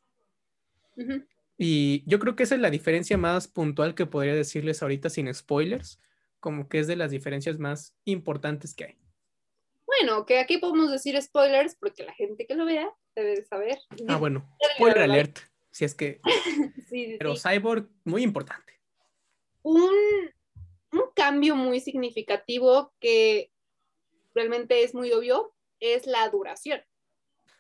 Y 1.58 2.04
yo 2.06 2.20
creo 2.20 2.36
que 2.36 2.44
esa 2.44 2.56
es 2.56 2.62
la 2.62 2.70
diferencia 2.70 3.18
más 3.18 3.48
puntual 3.48 3.96
que 3.96 4.06
podría 4.06 4.36
decirles 4.36 4.84
ahorita 4.84 5.10
sin 5.10 5.34
spoilers, 5.34 6.00
como 6.44 6.68
que 6.68 6.80
es 6.80 6.88
de 6.88 6.98
las 6.98 7.10
diferencias 7.10 7.58
más 7.58 7.96
importantes 8.04 8.76
que 8.76 8.84
hay. 8.84 8.98
Bueno, 9.88 10.26
que 10.26 10.40
aquí 10.40 10.58
podemos 10.58 10.92
decir 10.92 11.20
spoilers 11.22 11.76
porque 11.76 12.04
la 12.04 12.14
gente 12.14 12.46
que 12.46 12.56
lo 12.56 12.66
vea 12.66 12.94
debe 13.16 13.44
saber. 13.46 13.80
Ah, 14.08 14.18
bueno, 14.18 14.46
spoiler 14.76 15.04
alert, 15.04 15.40
si 15.72 15.86
es 15.86 15.96
que... 15.96 16.20
Pero 17.18 17.36
Cyborg, 17.36 17.90
muy 18.04 18.22
importante 18.22 18.74
un, 19.64 19.90
cambio 21.16 21.56
muy 21.56 21.80
significativo 21.80 22.94
que 23.00 23.52
realmente 24.34 24.84
es 24.84 24.94
muy 24.94 25.12
obvio 25.12 25.54
es 25.80 26.06
la 26.06 26.30
duración. 26.30 26.82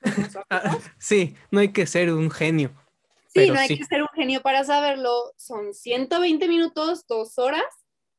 Ah, 0.50 0.78
sí, 1.00 1.36
no 1.50 1.60
hay 1.60 1.72
que 1.72 1.86
ser 1.86 2.12
un 2.12 2.30
genio. 2.30 2.72
Sí, 3.28 3.50
no 3.50 3.60
hay 3.60 3.78
que 3.78 3.86
ser 3.86 4.02
un 4.02 4.10
genio 4.10 4.41
para 4.41 4.63
saberlo. 4.63 5.34
Son 5.38 5.74
120 5.74 6.48
minutos, 6.48 7.08
dos 7.08 7.38
horas, 7.38 7.63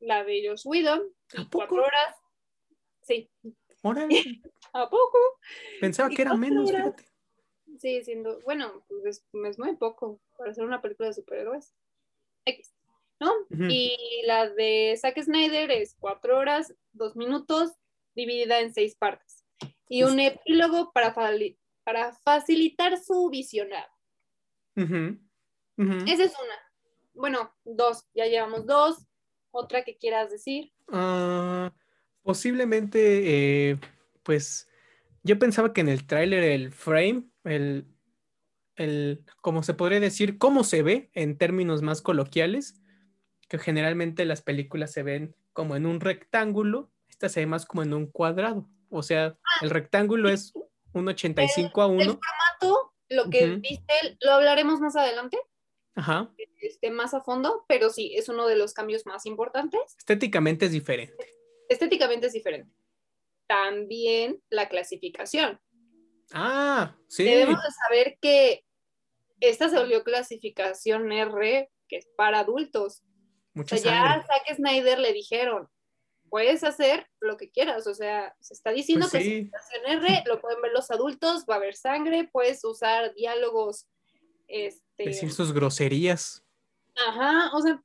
la 0.05 0.25
de 0.25 0.55
Whedon, 0.65 1.03
cuatro 1.51 1.83
horas. 1.83 2.17
Sí. 3.03 3.31
¿A 4.73 4.89
poco? 4.89 5.19
Pensaba 5.81 6.09
que 6.09 6.23
era 6.23 6.35
menos, 6.35 6.71
fíjate. 6.71 7.05
Sí, 7.79 8.03
siendo, 8.05 8.41
bueno, 8.43 8.85
pues 8.89 9.25
es, 9.33 9.59
muy 9.59 9.77
poco 9.77 10.21
para 10.39 10.53
hacer 10.53 10.65
una 10.65 10.81
película 10.81 11.09
de 11.09 11.15
superhéroes. 11.15 11.75
X. 12.47 12.73
Y 13.69 14.23
la 14.27 14.51
de 14.51 14.97
Zack 15.01 15.23
Snyder 15.23 15.71
es 15.71 15.97
cuatro 15.99 16.37
horas, 16.37 16.75
dos 16.93 17.17
minutos, 17.17 17.73
dividida 18.15 18.61
en 18.61 18.75
seis 18.75 18.95
partes. 18.97 19.45
Y 19.89 20.03
un 20.03 20.21
epílogo 20.21 20.93
para, 20.93 21.15
para 21.85 22.13
facilitar 22.13 22.99
su 22.99 23.31
visionado. 23.31 23.89
Esa 24.77 26.25
es 26.25 26.35
una. 26.39 26.55
Bueno, 27.15 27.55
dos, 27.65 28.07
ya 28.15 28.27
llevamos 28.27 28.67
dos. 28.67 29.07
Otra 29.57 29.85
que 29.85 29.97
quieras 29.97 30.33
decir. 30.33 30.73
Ah, 30.89 31.73
posiblemente, 32.23 33.71
eh, 33.71 33.79
pues, 34.25 34.69
yo 35.23 35.39
pensaba 35.39 35.73
que 35.73 35.81
en 35.81 35.89
el 35.89 36.09
tráiler 36.09 36.43
el 36.43 36.73
frame, 36.73 37.29
el, 37.45 37.87
el, 38.75 39.25
como 39.41 39.63
se 39.63 39.75
podría 39.75 40.01
decir, 40.01 40.39
cómo 40.39 40.65
se 40.65 40.83
ve 40.83 41.09
en 41.15 41.39
términos 41.39 41.83
más 41.83 42.03
coloquiales, 42.03 42.83
que 43.49 43.59
generalmente 43.59 44.25
las 44.25 44.43
películas 44.43 44.91
se 44.91 45.05
ven 45.05 45.37
como 45.53 45.77
en 45.77 45.87
un 45.87 46.01
rectángulo, 46.01 46.91
esta 47.09 47.29
se 47.29 47.39
ve 47.39 47.47
más 47.47 47.65
como 47.65 47.85
en 47.85 47.95
un 47.95 48.07
cuadrado. 48.09 48.69
O 48.91 49.05
sea, 49.05 49.39
el 49.63 49.71
rectángulo 49.71 50.31
es 50.31 50.53
un 50.93 51.07
85 51.07 51.81
a 51.81 51.87
1. 51.87 52.03
El 52.03 52.09
formato, 52.09 52.93
lo 53.09 53.31
que 53.31 53.57
viste, 53.59 54.19
lo 54.21 54.33
hablaremos 54.33 54.81
más 54.81 54.97
adelante. 54.97 55.39
Ajá. 55.95 56.29
Este, 56.67 56.91
más 56.91 57.15
a 57.15 57.23
fondo, 57.23 57.65
pero 57.69 57.91
sí, 57.91 58.15
es 58.17 58.29
uno 58.29 58.47
de 58.47 58.57
los 58.57 58.73
cambios 58.73 59.07
más 59.07 59.27
importantes. 59.27 59.81
Estéticamente 59.99 60.67
es 60.67 60.73
diferente. 60.73 61.27
Estéticamente 61.69 62.29
es 62.29 62.33
diferente. 62.33 62.75
También 63.47 64.43
la 64.51 64.69
clasificación. 64.69 65.61
Ah, 66.33 66.97
sí. 67.09 67.25
Debemos 67.25 67.63
de 67.63 67.71
saber 67.71 68.19
que 68.21 68.65
esta 69.41 69.69
se 69.69 69.79
volvió 69.79 70.03
clasificación 70.05 71.13
R, 71.13 71.71
que 71.87 71.97
es 71.97 72.09
para 72.17 72.41
adultos 72.41 73.03
o 73.57 73.65
sea, 73.65 73.79
ya 73.79 74.13
a 74.13 74.27
Zack 74.27 74.57
Snyder 74.57 74.99
le 74.99 75.13
dijeron, 75.13 75.69
puedes 76.29 76.65
hacer 76.65 77.07
lo 77.21 77.37
que 77.37 77.51
quieras, 77.51 77.87
o 77.87 77.95
sea, 77.95 78.35
se 78.41 78.55
está 78.55 78.73
diciendo 78.73 79.07
pues 79.11 79.23
que 79.23 79.43
situación 79.43 79.83
R, 79.87 80.25
lo 80.27 80.41
pueden 80.41 80.61
ver 80.61 80.73
los 80.73 80.91
adultos, 80.91 81.45
va 81.49 81.55
a 81.55 81.59
haber 81.59 81.77
sangre, 81.77 82.29
puedes 82.33 82.65
usar 82.65 83.15
diálogos, 83.15 83.87
este... 84.49 85.05
Decir 85.05 85.33
sus 85.33 85.53
groserías. 85.53 86.44
Ajá, 86.97 87.51
o 87.55 87.61
sea, 87.61 87.83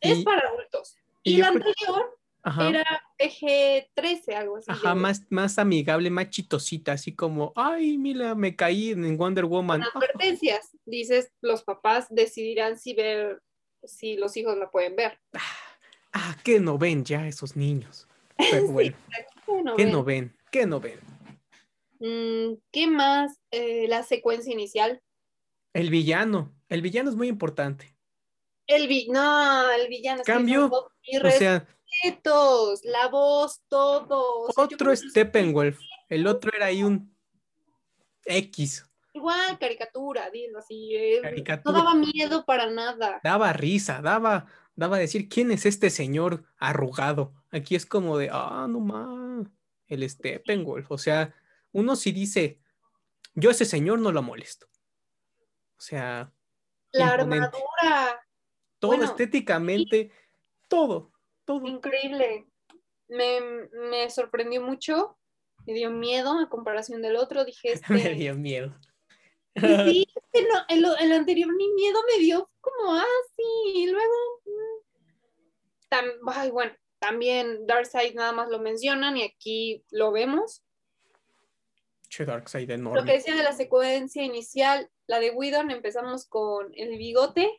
es 0.00 0.24
para 0.24 0.48
adultos. 0.48 0.96
Y, 1.22 1.38
la 1.38 1.48
anterior 1.48 2.18
era 2.44 3.02
PG-13, 3.18 4.34
algo 4.34 4.58
así. 4.58 4.70
Ajá, 4.70 4.94
más, 4.94 5.22
más 5.30 5.58
amigable, 5.58 6.10
más 6.10 6.28
chitosita, 6.28 6.92
así 6.92 7.14
como, 7.14 7.52
ay, 7.56 7.96
mira, 7.96 8.34
me 8.34 8.54
caí 8.54 8.90
en 8.90 9.16
Wonder 9.16 9.46
Woman. 9.46 9.82
advertencias, 9.94 10.76
dices, 10.84 11.32
los 11.40 11.64
papás 11.64 12.06
decidirán 12.10 12.78
si 12.78 12.94
ver 12.94 13.42
si 13.82 14.16
los 14.16 14.36
hijos 14.36 14.56
la 14.56 14.70
pueden 14.70 14.96
ver. 14.96 15.18
Ah, 16.12 16.36
¿qué 16.44 16.60
no 16.60 16.78
ven 16.78 17.04
ya 17.04 17.26
esos 17.26 17.56
niños? 17.56 18.06
Pero 18.50 18.68
bueno, 18.68 18.96
¿qué, 19.76 19.86
no 19.86 20.04
ven? 20.04 20.36
¿Qué 20.50 20.66
no 20.66 20.80
ven? 20.80 21.00
Mm, 21.98 22.56
¿Qué 22.70 22.86
más? 22.86 23.38
Eh, 23.50 23.86
la 23.88 24.02
secuencia 24.02 24.52
inicial. 24.52 25.00
El 25.74 25.90
villano. 25.90 26.54
El 26.68 26.80
villano 26.80 27.10
es 27.10 27.16
muy 27.16 27.28
importante. 27.28 27.94
El 28.66 28.88
vi 28.88 29.08
no, 29.10 29.70
el 29.72 29.88
villano. 29.88 30.22
Cambio. 30.24 30.70
o 30.70 31.30
sea, 31.30 31.66
la 32.84 33.08
voz, 33.08 33.62
todo. 33.68 34.48
otro 34.56 34.96
Steppenwolf. 34.96 35.78
El 36.08 36.26
otro 36.26 36.50
era 36.56 36.66
ahí 36.66 36.82
un 36.82 37.14
X. 38.24 38.88
Igual, 39.12 39.58
caricatura, 39.58 40.30
dilo 40.30 40.58
así. 40.58 40.94
Eh, 40.94 41.44
no 41.64 41.72
daba 41.72 41.94
miedo 41.94 42.44
para 42.44 42.70
nada. 42.70 43.20
Daba 43.22 43.52
risa, 43.52 44.00
daba, 44.00 44.46
daba 44.74 44.98
decir, 44.98 45.28
¿quién 45.28 45.50
es 45.50 45.66
este 45.66 45.90
señor 45.90 46.44
arrugado? 46.56 47.34
Aquí 47.50 47.76
es 47.76 47.86
como 47.86 48.18
de, 48.18 48.30
ah, 48.32 48.66
no 48.68 48.80
más, 48.80 49.46
el 49.86 50.08
Steppenwolf. 50.08 50.90
O 50.90 50.98
sea, 50.98 51.34
uno 51.72 51.94
sí 51.94 52.10
dice, 52.10 52.60
yo 53.34 53.50
ese 53.50 53.64
señor 53.64 54.00
no 54.00 54.10
lo 54.10 54.22
molesto. 54.22 54.66
O 55.84 55.86
sea. 55.86 56.32
La 56.92 57.08
armadura. 57.08 58.26
Todo 58.78 59.02
estéticamente, 59.02 60.10
todo, 60.68 61.12
todo. 61.44 61.66
Increíble. 61.66 62.46
Me, 63.08 63.40
me 63.90 64.08
sorprendió 64.08 64.62
mucho 64.62 65.18
me 65.66 65.74
dio 65.74 65.90
miedo 65.90 66.38
a 66.38 66.48
comparación 66.48 67.02
del 67.02 67.16
otro. 67.16 67.44
Dije, 67.44 67.72
este... 67.72 67.92
me 67.92 68.14
dio 68.14 68.34
miedo. 68.34 68.74
Sí, 69.56 70.06
el, 70.68 71.12
anterior 71.12 71.54
ni 71.54 71.72
miedo 71.72 71.98
me 72.12 72.22
dio 72.22 72.50
como 72.60 72.94
así, 72.94 73.06
ah, 73.42 73.72
y 73.72 73.86
luego 73.86 74.14
mm, 74.46 75.90
tam- 75.90 76.32
ay, 76.34 76.50
bueno, 76.50 76.74
también 76.98 77.64
Darkseid 77.66 78.14
nada 78.14 78.32
más 78.32 78.48
lo 78.48 78.58
mencionan 78.58 79.16
y 79.16 79.22
aquí 79.22 79.84
lo 79.90 80.10
vemos. 80.10 80.64
Che, 82.08 82.24
Darkseid 82.24 82.68
Lo 82.68 82.74
enorme. 82.74 83.04
que 83.04 83.12
decía 83.18 83.36
de 83.36 83.44
la 83.44 83.52
secuencia 83.52 84.24
inicial, 84.24 84.90
la 85.06 85.20
de 85.20 85.30
Whedon, 85.30 85.70
empezamos 85.70 86.26
con 86.26 86.72
el 86.74 86.96
bigote. 86.98 87.50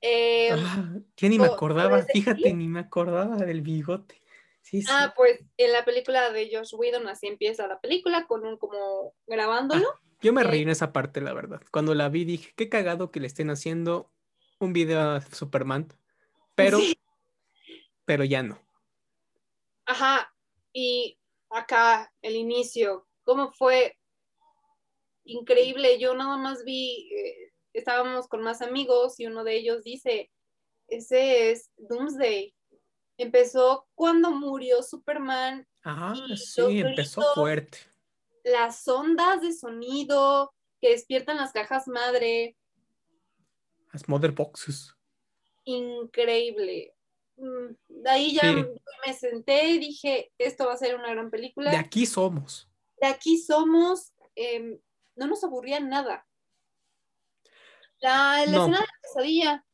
Eh, 0.00 0.50
Ah, 0.52 0.94
ya 1.16 1.28
ni 1.28 1.38
me 1.38 1.46
acordaba, 1.46 2.02
fíjate, 2.02 2.52
ni 2.54 2.68
me 2.68 2.80
acordaba 2.80 3.36
del 3.36 3.62
bigote. 3.62 4.20
Sí, 4.62 4.82
sí. 4.82 4.88
ah, 4.90 5.12
pues 5.16 5.40
en 5.56 5.72
la 5.72 5.84
película 5.84 6.30
de 6.30 6.48
Josh 6.52 6.74
Whedon 6.74 7.08
así 7.08 7.26
empieza 7.26 7.66
la 7.66 7.80
película, 7.80 8.26
con 8.26 8.46
un 8.46 8.56
como 8.56 9.14
grabándolo. 9.26 9.86
Yo 10.20 10.32
me 10.32 10.42
eh, 10.42 10.44
reí 10.44 10.62
en 10.62 10.68
esa 10.70 10.92
parte, 10.92 11.20
la 11.20 11.32
verdad. 11.32 11.62
Cuando 11.72 11.94
la 11.94 12.08
vi 12.08 12.24
dije, 12.24 12.52
qué 12.56 12.68
cagado 12.68 13.10
que 13.10 13.18
le 13.20 13.26
estén 13.26 13.50
haciendo 13.50 14.12
un 14.60 14.72
video 14.72 15.00
a 15.00 15.20
Superman, 15.20 15.92
pero, 16.54 16.78
Sí. 16.78 16.96
pero 18.04 18.22
ya 18.24 18.42
no. 18.44 18.60
Ajá, 19.84 20.32
y 20.72 21.18
acá 21.50 22.12
el 22.22 22.36
inicio, 22.36 23.08
¿cómo 23.24 23.50
fue? 23.52 23.98
Increíble, 25.24 25.98
yo 25.98 26.14
nada 26.14 26.36
más 26.36 26.64
vi, 26.64 27.08
eh, 27.14 27.52
estábamos 27.72 28.26
con 28.28 28.42
más 28.42 28.60
amigos 28.62 29.18
y 29.20 29.26
uno 29.26 29.44
de 29.44 29.56
ellos 29.56 29.84
dice, 29.84 30.30
ese 30.88 31.50
es 31.52 31.70
Doomsday. 31.76 32.54
Empezó 33.18 33.86
cuando 33.94 34.30
murió 34.32 34.82
Superman, 34.82 35.66
Ah, 35.84 36.14
Y 36.28 36.36
sí, 36.36 36.60
empezó 36.78 37.20
gritos. 37.20 37.34
fuerte. 37.34 37.78
las 38.44 38.86
ondas 38.88 39.40
de 39.40 39.52
sonido 39.52 40.52
que 40.80 40.90
despiertan 40.90 41.36
las 41.36 41.52
cajas 41.52 41.86
madre, 41.88 42.56
Las 43.92 44.08
Mother 44.08 44.32
Boxes. 44.32 44.94
increíble. 45.64 46.94
Mm, 47.36 47.74
De 47.88 48.10
ahí 48.10 48.34
ya 48.34 48.42
Sí. 48.42 48.64
me 49.06 49.14
senté 49.14 49.66
y 49.70 49.78
dije, 49.78 50.32
esto 50.38 50.66
va 50.66 50.72
a 50.74 50.76
ser 50.76 50.96
una 50.96 51.10
gran 51.10 51.30
película. 51.30 51.70
De 51.70 51.76
aquí 51.76 52.06
somos. 52.06 52.68
de 53.00 53.06
aquí 53.08 53.36
somos, 53.38 54.12
em, 54.36 54.78
no 55.16 55.26
nos 55.26 55.44
aburría 55.44 55.80
nada. 55.80 56.26
La, 58.00 58.44
la 58.46 58.52
No. 58.52 58.60
escena 58.62 58.80
de 58.80 58.86
la 58.86 58.98
pesadilla, 59.02 59.64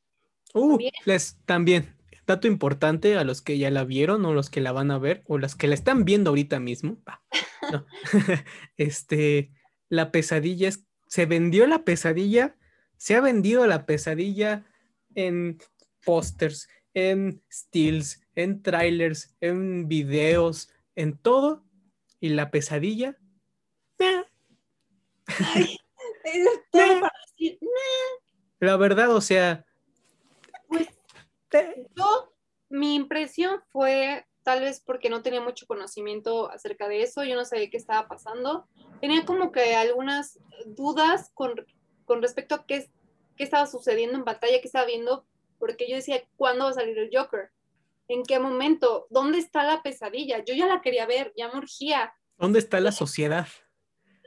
Uh, 0.55 0.71
También. 0.71 0.93
les 1.05 1.39
también. 1.45 1.95
Dato 2.27 2.47
importante 2.47 3.17
a 3.19 3.25
los 3.25 3.43
que 3.43 3.59
ya 3.59 3.71
la 3.71 3.85
vieron 3.85 4.25
o 4.25 4.33
los 4.33 4.49
que 4.51 4.61
la 4.63 4.73
van 4.73 4.91
a 4.91 4.99
ver 4.99 5.23
o 5.27 5.39
las 5.39 5.55
que 5.55 5.67
la 5.69 5.75
están 5.75 6.05
viendo 6.05 6.31
ahorita 6.31 6.59
mismo. 6.59 6.99
Ah, 7.07 7.23
no. 7.71 7.87
este, 8.79 9.53
la 9.91 10.11
pesadilla 10.11 10.69
es, 10.69 10.85
se 11.07 11.27
vendió 11.27 11.67
la 11.67 11.85
pesadilla, 11.85 12.57
se 12.97 13.15
ha 13.15 13.21
vendido 13.21 13.67
la 13.67 13.85
pesadilla 13.87 14.65
en 15.15 15.59
pósters, 16.05 16.69
en 16.95 17.43
stills, 17.53 18.21
en 18.35 18.63
trailers, 18.63 19.37
en 19.41 19.87
videos, 19.89 20.71
en 20.97 21.17
todo. 21.19 21.65
Y 22.21 22.31
la 22.31 22.51
pesadilla, 22.51 23.17
eh, 23.99 24.25
es 26.25 26.47
todo 26.71 27.01
para 27.01 27.13
decir, 27.27 27.59
la 28.61 28.77
verdad, 28.77 29.15
o 29.15 29.21
sea, 29.21 29.65
pues 30.67 30.89
yo, 31.97 32.35
mi 32.69 32.95
impresión 32.95 33.63
fue, 33.71 34.27
tal 34.43 34.61
vez 34.61 34.81
porque 34.85 35.11
no 35.11 35.23
tenía 35.23 35.41
mucho 35.41 35.67
conocimiento 35.67 36.51
acerca 36.51 36.89
de 36.89 37.03
eso, 37.03 37.25
yo 37.25 37.37
no 37.37 37.45
sabía 37.45 37.71
qué 37.71 37.77
estaba 37.77 38.09
pasando, 38.09 38.67
tenía 39.01 39.25
como 39.25 39.53
que 39.53 39.77
algunas 39.77 40.41
dudas 40.67 41.31
con, 41.35 41.55
con 42.05 42.21
respecto 42.21 42.57
a 42.57 42.67
qué, 42.67 42.91
qué 43.37 43.45
estaba 43.45 43.67
sucediendo 43.67 44.19
en 44.19 44.25
pantalla, 44.25 44.61
qué 44.61 44.67
estaba 44.67 44.87
viendo, 44.87 45.25
porque 45.59 45.89
yo 45.89 45.97
decía, 45.97 46.23
¿cuándo 46.37 46.65
va 46.65 46.71
a 46.71 46.75
salir 46.75 46.99
el 46.99 47.11
Joker? 47.13 47.51
¿En 48.09 48.25
qué 48.25 48.39
momento? 48.39 49.07
¿Dónde 49.11 49.39
está 49.39 49.65
la 49.65 49.83
pesadilla? 49.83 50.43
Yo 50.45 50.55
ya 50.55 50.67
la 50.67 50.81
quería 50.81 51.07
ver, 51.07 51.33
ya 51.37 51.49
me 51.49 51.59
urgía. 51.59 52.13
¿dónde 52.39 52.59
está 52.59 52.81
la 52.81 52.93
sociedad? 52.93 53.47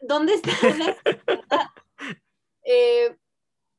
¿Dónde 0.01 0.33
está 0.35 0.51
la? 0.77 0.97
Eh, 2.63 3.17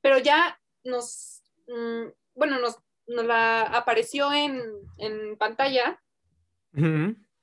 pero 0.00 0.18
ya 0.18 0.61
nos, 0.82 1.40
mm, 1.68 2.08
bueno, 2.35 2.58
nos, 2.58 2.76
nos 3.06 3.24
la 3.24 3.62
apareció 3.62 4.32
en, 4.32 4.61
en 4.98 5.37
pantalla, 5.38 6.02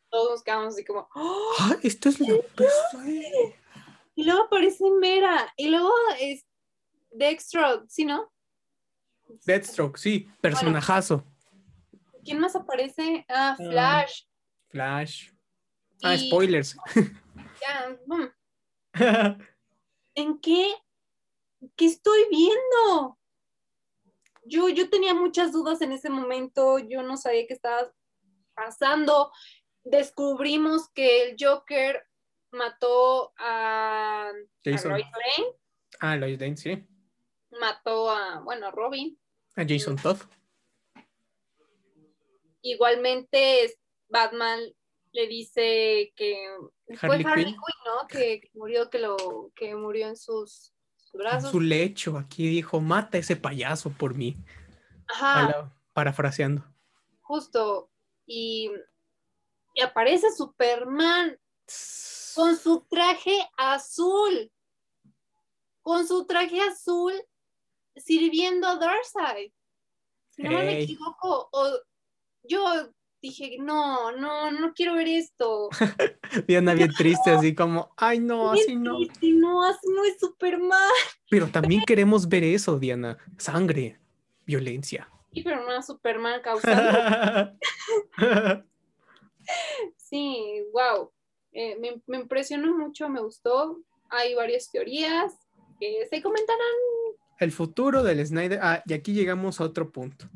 todos 0.09 0.31
nos 0.31 0.43
quedamos 0.43 0.73
así 0.73 0.83
como, 0.83 1.07
¡Oh! 1.15 1.53
Ah, 1.59 1.77
esto 1.81 2.09
es 2.09 2.19
la 2.19 2.27
pesadilla. 2.55 3.55
y 4.15 4.23
luego 4.25 4.43
aparece 4.43 4.83
Mera, 4.99 5.51
y 5.55 5.69
luego 5.69 5.93
es 6.19 6.45
Dextro, 7.11 7.85
¿sí, 7.87 8.03
no? 8.03 8.29
Deathstroke, 9.45 9.97
sí, 9.97 10.29
personajazo. 10.41 11.23
¿Quién 12.25 12.39
más 12.39 12.55
aparece? 12.55 13.25
Ah, 13.29 13.55
Flash. 13.55 14.23
Flash. 14.67 15.31
Ah, 16.03 16.15
Y- 16.15 16.27
spoilers. 16.27 16.75
Ya, 17.61 17.97
mm, 18.07 18.27
¿En 20.15 20.39
qué? 20.39 20.73
¿Qué 21.75 21.85
estoy 21.85 22.21
viendo? 22.29 23.17
Yo, 24.43 24.69
yo 24.69 24.89
tenía 24.89 25.13
muchas 25.13 25.51
dudas 25.51 25.81
en 25.81 25.91
ese 25.91 26.09
momento, 26.09 26.79
yo 26.79 27.03
no 27.03 27.17
sabía 27.17 27.45
qué 27.47 27.53
estaba 27.53 27.93
pasando. 28.55 29.31
Descubrimos 29.83 30.89
que 30.89 31.23
el 31.23 31.35
Joker 31.39 32.03
mató 32.51 33.31
a, 33.37 34.29
a 34.29 34.33
Jason. 34.63 34.91
Lois 34.91 35.05
Lane, 35.05 35.49
Ah, 35.99 36.15
Lois 36.15 36.39
Lane, 36.39 36.57
sí. 36.57 36.87
mató 37.59 38.09
a, 38.09 38.39
bueno, 38.41 38.67
a 38.67 38.71
Robin. 38.71 39.19
A 39.55 39.63
Jason 39.67 39.95
Todd. 39.97 40.17
Igualmente 42.61 43.77
Batman 44.09 44.59
le 45.11 45.27
dice 45.27 46.13
que 46.15 46.37
Harley 47.01 47.23
Harley 47.23 47.45
Quinn. 47.45 47.55
Quinn, 47.55 47.75
¿no? 47.85 48.07
Que, 48.07 48.49
murió, 48.53 48.89
que 48.89 48.99
lo, 48.99 49.51
que 49.55 49.75
murió 49.75 50.07
en 50.07 50.15
sus, 50.15 50.73
sus 50.97 51.13
En 51.13 51.19
brazos. 51.19 51.51
su 51.51 51.59
lecho, 51.59 52.17
aquí 52.17 52.47
dijo, 52.47 52.79
mata 52.81 53.17
a 53.17 53.19
ese 53.21 53.35
payaso 53.35 53.89
por 53.91 54.15
mí. 54.15 54.37
Ajá. 55.07 55.49
La- 55.49 55.75
parafraseando. 55.93 56.63
justo 57.21 57.91
y, 58.25 58.71
y 59.73 59.81
aparece 59.81 60.31
Superman 60.31 61.37
con 62.35 62.55
su 62.57 62.81
traje 62.89 63.37
azul, 63.57 64.51
con 65.81 66.07
su 66.07 66.25
traje 66.25 66.61
azul 66.61 67.13
sirviendo 67.95 68.67
a 68.67 68.77
Darkseid. 68.77 69.51
Si 70.29 70.43
no 70.43 70.51
me 70.51 70.81
equivoco, 70.83 71.49
o 71.51 71.79
yo 72.43 72.89
dije, 73.21 73.57
no, 73.59 74.11
no, 74.11 74.51
no 74.51 74.73
quiero 74.73 74.95
ver 74.95 75.07
esto. 75.07 75.69
Diana 76.47 76.73
bien 76.73 76.91
triste, 76.97 77.31
así 77.31 77.53
como, 77.53 77.93
ay 77.97 78.19
no, 78.19 78.51
así 78.51 78.75
no. 78.75 78.97
Si 79.19 79.33
no, 79.33 79.63
así 79.63 79.87
no 79.93 80.03
es 80.05 80.19
Superman. 80.19 80.89
Pero 81.29 81.47
también 81.47 81.81
queremos 81.85 82.27
ver 82.27 82.43
eso, 82.43 82.79
Diana. 82.79 83.17
Sangre, 83.37 83.99
violencia. 84.45 85.09
Sí, 85.33 85.43
pero 85.43 85.65
no 85.65 85.77
es 85.77 85.85
Superman 85.85 86.41
causando. 86.41 87.51
Sí, 89.97 90.63
wow. 90.73 91.11
Eh, 91.51 91.75
me, 91.79 92.01
me 92.07 92.17
impresionó 92.17 92.75
mucho, 92.75 93.09
me 93.09 93.19
gustó. 93.19 93.79
Hay 94.09 94.33
varias 94.33 94.71
teorías 94.71 95.33
que 95.79 96.07
se 96.09 96.21
comentarán. 96.21 96.59
El 97.39 97.51
futuro 97.51 98.03
del 98.03 98.25
Snyder. 98.25 98.59
Ah, 98.61 98.83
y 98.85 98.93
aquí 98.93 99.13
llegamos 99.13 99.59
a 99.59 99.63
otro 99.63 99.91
punto. 99.91 100.29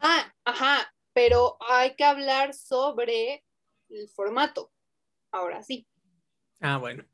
Ah, 0.00 0.32
ajá, 0.44 0.94
pero 1.16 1.56
hay 1.66 1.94
que 1.96 2.04
hablar 2.04 2.52
sobre 2.52 3.42
el 3.88 4.06
formato. 4.10 4.70
Ahora 5.32 5.62
sí. 5.62 5.88
Ah, 6.60 6.76
bueno. 6.76 7.06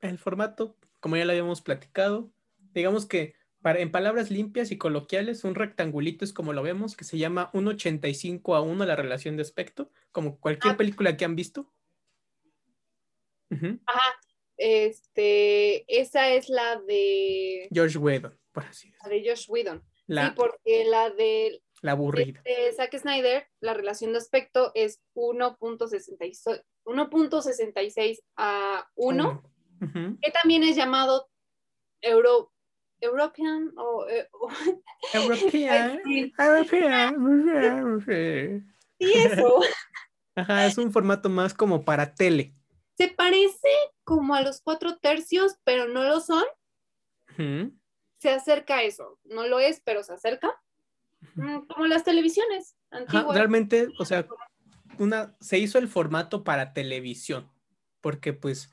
El 0.00 0.16
formato, 0.18 0.76
como 1.00 1.16
ya 1.16 1.24
lo 1.24 1.32
habíamos 1.32 1.60
platicado, 1.60 2.30
digamos 2.72 3.04
que 3.04 3.34
para, 3.60 3.80
en 3.80 3.90
palabras 3.90 4.30
limpias 4.30 4.70
y 4.70 4.78
coloquiales, 4.78 5.42
un 5.42 5.56
rectangulito 5.56 6.24
es 6.24 6.32
como 6.32 6.52
lo 6.52 6.62
vemos, 6.62 6.96
que 6.96 7.02
se 7.02 7.18
llama 7.18 7.50
un 7.52 7.66
85 7.66 8.54
a 8.54 8.60
1 8.62 8.86
la 8.86 8.94
relación 8.94 9.36
de 9.36 9.42
aspecto, 9.42 9.90
como 10.12 10.38
cualquier 10.38 10.74
Ah. 10.74 10.76
película 10.76 11.16
que 11.16 11.24
han 11.24 11.34
visto. 11.34 11.72
Ajá. 13.50 14.20
Este, 14.56 15.84
esa 16.00 16.28
es 16.30 16.48
la 16.48 16.80
de, 16.86 17.68
George 17.72 17.98
Whedon, 17.98 18.38
por 18.52 18.64
así 18.66 18.90
la 19.02 19.08
decirlo. 19.08 19.24
de 19.24 19.30
Josh 19.30 19.46
Whedon. 19.48 19.84
La, 20.06 20.28
Sí, 20.28 20.32
porque 20.36 20.84
la 20.84 21.10
de 21.10 21.60
la 21.82 21.92
aburrida. 21.92 22.40
este, 22.44 22.72
Zack 22.72 22.96
Snyder, 22.98 23.46
la 23.60 23.74
relación 23.74 24.12
de 24.12 24.18
aspecto 24.18 24.70
es 24.74 25.00
1.66 25.14 26.62
1.66 26.84 28.20
a 28.36 28.88
1. 28.94 29.42
Ujú. 29.80 30.18
que 30.20 30.30
también 30.32 30.64
es 30.64 30.74
llamado 30.74 31.28
Euro, 32.00 32.52
European 33.00 33.72
o, 33.76 34.06
eh, 34.08 34.28
o- 34.32 34.48
European. 35.14 36.00
sí, 36.04 36.32
European. 36.36 38.04
sí, 38.04 39.12
eso. 39.12 39.60
Ajá, 40.34 40.66
es 40.66 40.78
un 40.78 40.92
formato 40.92 41.28
más 41.28 41.54
como 41.54 41.84
para 41.84 42.14
tele. 42.14 42.54
Se 42.96 43.08
parece 43.08 43.68
como 44.04 44.34
a 44.34 44.42
los 44.42 44.60
cuatro 44.60 44.98
tercios, 44.98 45.56
pero 45.64 45.86
no 45.86 46.02
lo 46.04 46.20
son. 46.20 46.44
Se 48.20 48.30
acerca 48.30 48.78
a 48.78 48.82
eso. 48.82 49.20
No 49.24 49.46
lo 49.46 49.60
es, 49.60 49.80
pero 49.84 50.02
se 50.02 50.12
acerca. 50.14 50.60
Mm, 51.34 51.66
Como 51.66 51.86
las 51.86 52.04
televisiones. 52.04 52.76
Antigua. 52.90 53.34
realmente, 53.34 53.88
o 53.98 54.04
sea, 54.04 54.26
una, 54.98 55.36
se 55.40 55.58
hizo 55.58 55.78
el 55.78 55.88
formato 55.88 56.42
para 56.42 56.72
televisión, 56.72 57.50
porque 58.00 58.32
pues 58.32 58.70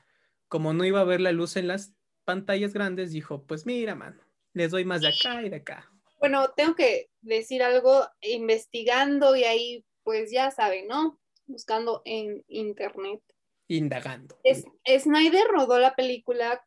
como 0.48 0.72
no 0.72 0.84
iba 0.84 1.00
a 1.00 1.04
ver 1.04 1.20
la 1.20 1.32
luz 1.32 1.56
en 1.56 1.68
las 1.68 1.94
pantallas 2.24 2.72
grandes, 2.72 3.12
dijo, 3.12 3.44
pues 3.44 3.66
mira, 3.66 3.94
mano, 3.94 4.20
les 4.52 4.70
doy 4.70 4.84
más 4.84 5.02
de 5.02 5.08
acá 5.08 5.42
y 5.42 5.48
de 5.48 5.56
acá. 5.56 5.90
Bueno, 6.18 6.50
tengo 6.56 6.74
que 6.74 7.10
decir 7.20 7.62
algo 7.62 8.06
investigando 8.20 9.36
y 9.36 9.44
ahí, 9.44 9.84
pues 10.02 10.30
ya 10.30 10.50
saben, 10.50 10.88
¿no? 10.88 11.20
Buscando 11.46 12.02
en 12.04 12.44
internet. 12.48 13.20
Indagando. 13.68 14.38
Es, 14.44 14.64
Snyder 15.02 15.46
rodó 15.48 15.78
la 15.78 15.94
película 15.94 16.64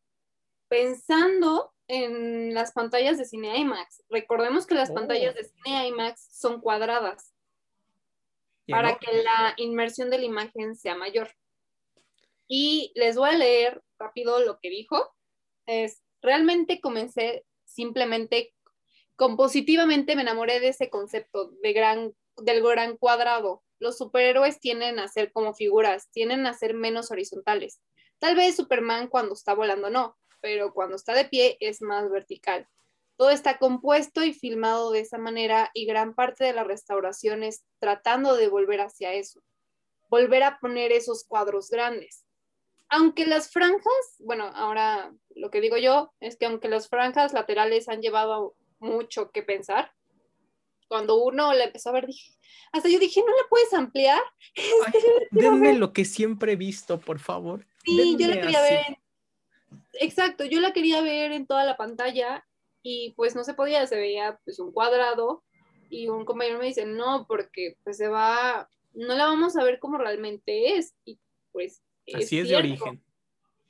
pensando 0.67 1.73
en 1.89 2.53
las 2.53 2.71
pantallas 2.71 3.17
de 3.17 3.25
cine 3.25 3.57
IMAX. 3.57 4.03
Recordemos 4.09 4.65
que 4.65 4.75
las 4.75 4.91
Oh. 4.91 4.93
pantallas 4.93 5.35
de 5.35 5.43
cine 5.43 5.87
IMAX 5.87 6.29
son 6.31 6.61
cuadradas 6.61 7.33
para 8.67 8.99
que 8.99 9.11
la 9.23 9.55
inmersión 9.57 10.11
de 10.11 10.19
la 10.19 10.25
imagen 10.25 10.75
sea 10.75 10.95
mayor. 10.95 11.31
Y 12.47 12.91
les 12.93 13.15
voy 13.15 13.29
a 13.29 13.37
leer 13.37 13.81
rápido 13.97 14.39
lo 14.45 14.59
que 14.59 14.69
dijo. 14.69 15.15
Es, 15.65 16.03
realmente 16.21 16.79
comencé 16.79 17.45
simplemente, 17.65 18.53
compositivamente 19.15 20.15
me 20.15 20.21
enamoré 20.21 20.59
de 20.59 20.69
ese 20.69 20.91
concepto 20.91 21.49
de 21.63 21.73
gran, 21.73 22.13
del 22.37 22.61
gran 22.61 22.97
cuadrado. 22.97 23.63
Los 23.79 23.97
superhéroes 23.97 24.59
tienden 24.59 24.99
a 24.99 25.07
ser 25.07 25.31
como 25.31 25.55
figuras, 25.55 26.11
tienden 26.11 26.45
a 26.45 26.53
ser 26.53 26.75
menos 26.75 27.09
horizontales. 27.09 27.81
Tal 28.19 28.35
vez 28.35 28.55
Superman 28.55 29.07
cuando 29.07 29.33
está 29.33 29.55
volando 29.55 29.89
no, 29.89 30.15
pero 30.41 30.73
cuando 30.73 30.95
está 30.95 31.13
de 31.13 31.25
pie 31.25 31.57
es 31.59 31.81
más 31.81 32.09
vertical. 32.09 32.67
Todo 33.17 33.31
está 33.31 33.57
compuesto 33.57 34.23
y 34.23 34.33
filmado 34.33 34.91
de 34.91 35.01
esa 35.01 35.17
manera 35.17 35.71
y 35.73 35.85
gran 35.85 36.13
parte 36.15 36.45
de 36.45 36.53
la 36.53 36.63
restauración 36.63 37.43
es 37.43 37.63
tratando 37.79 38.35
de 38.35 38.47
volver 38.47 38.79
hacia 38.79 39.13
eso, 39.13 39.41
volver 40.09 40.43
a 40.43 40.59
poner 40.59 40.91
esos 40.91 41.25
cuadros 41.25 41.69
grandes. 41.69 42.25
Aunque 42.87 43.27
las 43.27 43.51
franjas, 43.51 44.15
bueno, 44.19 44.45
ahora 44.55 45.13
lo 45.35 45.51
que 45.51 45.61
digo 45.61 45.77
yo 45.77 46.13
es 46.19 46.37
que 46.37 46.45
aunque 46.45 46.69
las 46.69 46.87
franjas 46.89 47.33
laterales 47.33 47.89
han 47.89 48.01
llevado 48.01 48.55
mucho 48.79 49.31
que 49.31 49.43
pensar, 49.43 49.91
cuando 50.87 51.23
uno 51.23 51.53
la 51.53 51.65
empezó 51.65 51.89
a 51.89 51.93
ver, 51.93 52.07
dije, 52.07 52.33
hasta 52.71 52.89
yo 52.89 52.99
dije, 52.99 53.21
¿no 53.21 53.27
la 53.27 53.43
puedes 53.49 53.73
ampliar? 53.73 54.21
Ay, 54.87 55.01
denme 55.31 55.73
lo 55.73 55.93
que 55.93 56.03
siempre 56.03 56.53
he 56.53 56.55
visto, 56.55 56.99
por 56.99 57.19
favor. 57.19 57.65
Sí, 57.85 58.15
yo 58.17 58.27
la 58.27 58.41
quería 58.41 58.63
así. 58.63 58.73
ver. 58.73 58.99
Exacto, 59.99 60.45
yo 60.45 60.61
la 60.61 60.71
quería 60.71 61.01
ver 61.01 61.33
en 61.33 61.45
toda 61.45 61.65
la 61.65 61.75
pantalla 61.75 62.45
y 62.81 63.13
pues 63.17 63.35
no 63.35 63.43
se 63.43 63.53
podía, 63.53 63.85
se 63.85 63.97
veía 63.97 64.39
pues 64.45 64.59
un 64.59 64.71
cuadrado 64.71 65.43
y 65.89 66.07
un 66.07 66.23
compañero 66.23 66.57
me 66.57 66.67
dice, 66.67 66.85
no, 66.85 67.25
porque 67.27 67.75
pues 67.83 67.97
se 67.97 68.07
va, 68.07 68.69
no 68.93 69.15
la 69.15 69.25
vamos 69.25 69.57
a 69.57 69.63
ver 69.63 69.79
como 69.79 69.97
realmente 69.97 70.77
es 70.77 70.95
y 71.03 71.19
pues 71.51 71.83
Así 72.13 72.39
es 72.39 72.49
de 72.49 72.55
origen. 72.55 73.03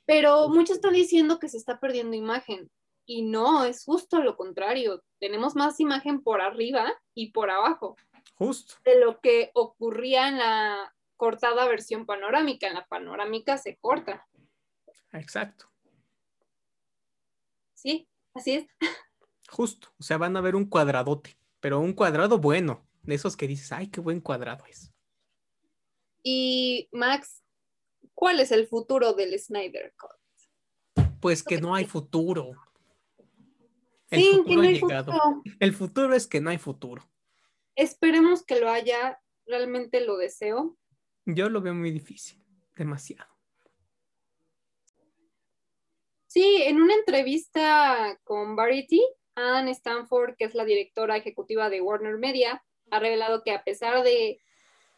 Pero 0.06 0.48
muchos 0.48 0.76
están 0.76 0.94
diciendo 0.94 1.38
que 1.38 1.48
se 1.48 1.56
está 1.56 1.80
perdiendo 1.80 2.16
imagen 2.16 2.70
y 3.04 3.22
no, 3.22 3.64
es 3.64 3.84
justo 3.84 4.20
lo 4.20 4.36
contrario, 4.36 5.02
tenemos 5.18 5.56
más 5.56 5.80
imagen 5.80 6.22
por 6.22 6.40
arriba 6.40 6.92
y 7.12 7.32
por 7.32 7.50
abajo 7.50 7.96
Justo. 8.36 8.74
de 8.84 9.00
lo 9.00 9.20
que 9.20 9.50
ocurría 9.54 10.28
en 10.28 10.38
la 10.38 10.94
cortada 11.16 11.66
versión 11.66 12.06
panorámica, 12.06 12.68
en 12.68 12.74
la 12.74 12.86
panorámica 12.86 13.58
se 13.58 13.76
corta, 13.76 14.26
Exacto. 15.12 15.69
¿Sí? 17.80 18.08
Así 18.34 18.52
es. 18.52 18.66
Justo. 19.48 19.88
O 19.98 20.02
sea, 20.02 20.18
van 20.18 20.36
a 20.36 20.40
ver 20.40 20.54
un 20.54 20.66
cuadradote, 20.66 21.36
pero 21.60 21.80
un 21.80 21.92
cuadrado 21.92 22.38
bueno. 22.38 22.86
De 23.02 23.14
esos 23.14 23.34
que 23.36 23.48
dices, 23.48 23.72
ay, 23.72 23.88
qué 23.88 24.00
buen 24.00 24.20
cuadrado 24.20 24.66
es. 24.66 24.92
Y 26.22 26.88
Max, 26.92 27.42
¿cuál 28.14 28.40
es 28.40 28.52
el 28.52 28.66
futuro 28.66 29.14
del 29.14 29.38
Snyder 29.38 29.94
Cut? 29.98 31.06
Pues 31.20 31.42
que 31.42 31.60
no 31.60 31.74
hay 31.74 31.86
futuro. 31.86 32.52
El 34.10 34.20
Sí, 34.20 34.30
que 34.30 34.36
futuro 34.36 34.54
no 34.56 34.62
ha 34.62 34.68
hay 34.68 34.78
futuro. 34.78 35.42
El 35.60 35.74
futuro 35.74 36.14
es 36.14 36.26
que 36.26 36.40
no 36.40 36.50
hay 36.50 36.58
futuro. 36.58 37.10
Esperemos 37.74 38.44
que 38.44 38.60
lo 38.60 38.68
haya, 38.68 39.18
realmente 39.46 40.04
lo 40.04 40.18
deseo. 40.18 40.76
Yo 41.24 41.48
lo 41.48 41.62
veo 41.62 41.74
muy 41.74 41.90
difícil. 41.90 42.44
Demasiado. 42.76 43.29
Sí, 46.30 46.62
en 46.62 46.80
una 46.80 46.94
entrevista 46.94 48.16
con 48.22 48.54
Variety, 48.54 49.02
Anne 49.34 49.72
Stanford, 49.72 50.36
que 50.36 50.44
es 50.44 50.54
la 50.54 50.64
directora 50.64 51.16
ejecutiva 51.16 51.68
de 51.68 51.80
Warner 51.80 52.18
Media, 52.18 52.62
ha 52.92 53.00
revelado 53.00 53.42
que 53.42 53.50
a 53.50 53.64
pesar 53.64 54.04
de, 54.04 54.40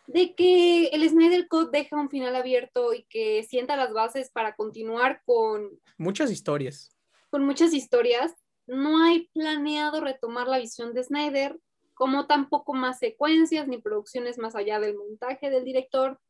de 0.08 0.34
que 0.34 0.88
el 0.88 1.08
Snyder 1.08 1.48
Cut 1.48 1.70
deja 1.70 1.96
un 1.96 2.10
final 2.10 2.36
abierto 2.36 2.92
y 2.92 3.04
que 3.04 3.44
sienta 3.44 3.76
las 3.76 3.94
bases 3.94 4.30
para 4.30 4.54
continuar 4.54 5.22
con, 5.24 5.70
Muchas 5.96 6.30
historias. 6.30 6.94
con 7.30 7.46
muchas 7.46 7.72
historias, 7.72 8.34
no 8.66 9.02
hay 9.02 9.30
planeado 9.32 10.02
retomar 10.02 10.48
la 10.48 10.58
visión 10.58 10.92
de 10.92 11.02
Snyder, 11.02 11.58
como 11.94 12.26
tampoco 12.26 12.74
más 12.74 12.98
secuencias 12.98 13.66
ni 13.68 13.78
producciones 13.78 14.36
más 14.36 14.54
allá 14.54 14.80
del 14.80 14.98
montaje 14.98 15.48
del 15.48 15.64
director. 15.64 16.20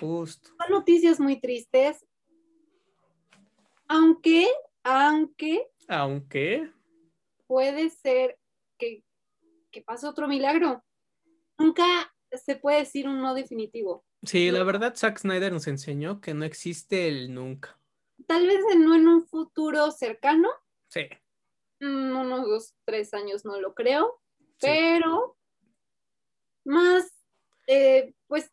Justo. 0.00 0.48
Son 0.48 0.70
noticias 0.70 1.20
muy 1.20 1.42
tristes, 1.42 2.06
aunque, 3.88 4.48
aunque 4.82 5.66
Aunque, 5.88 6.70
puede 7.46 7.90
ser 7.90 8.38
que, 8.78 9.02
que 9.70 9.82
pase 9.82 10.06
otro 10.06 10.28
milagro. 10.28 10.82
Nunca 11.58 11.84
se 12.32 12.56
puede 12.56 12.80
decir 12.80 13.08
un 13.08 13.20
no 13.20 13.34
definitivo. 13.34 14.04
sí, 14.22 14.50
la 14.50 14.64
verdad, 14.64 14.94
Zack 14.96 15.18
Snyder 15.18 15.52
nos 15.52 15.66
enseñó 15.68 16.20
que 16.20 16.34
no 16.34 16.44
existe 16.44 17.08
el 17.08 17.32
nunca. 17.32 17.78
Tal 18.26 18.46
vez 18.46 18.58
no 18.78 18.94
en 18.94 19.06
un 19.08 19.26
futuro 19.26 19.90
cercano, 19.90 20.48
Sí. 20.88 21.02
mm, 21.80 22.16
unos 22.16 22.46
dos, 22.46 22.74
tres 22.84 23.12
años 23.14 23.44
no 23.44 23.60
lo 23.60 23.74
creo, 23.74 24.20
Sí. 24.58 24.66
pero 24.68 25.36
más, 26.64 27.12
eh, 27.66 28.14
pues 28.26 28.50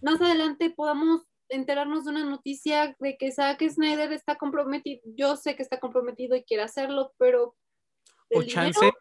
más 0.00 0.20
adelante 0.20 0.70
podamos 0.70 1.26
enterarnos 1.48 2.04
de 2.04 2.10
una 2.10 2.24
noticia 2.24 2.96
de 2.98 3.16
que 3.16 3.30
Zack 3.32 3.62
Snyder 3.68 4.12
está 4.12 4.36
comprometido. 4.36 5.00
Yo 5.16 5.36
sé 5.36 5.56
que 5.56 5.62
está 5.62 5.78
comprometido 5.80 6.36
y 6.36 6.44
quiere 6.44 6.62
hacerlo, 6.62 7.12
pero 7.18 7.54
O 8.34 8.42
chance, 8.42 8.78
dinero- 8.80 8.98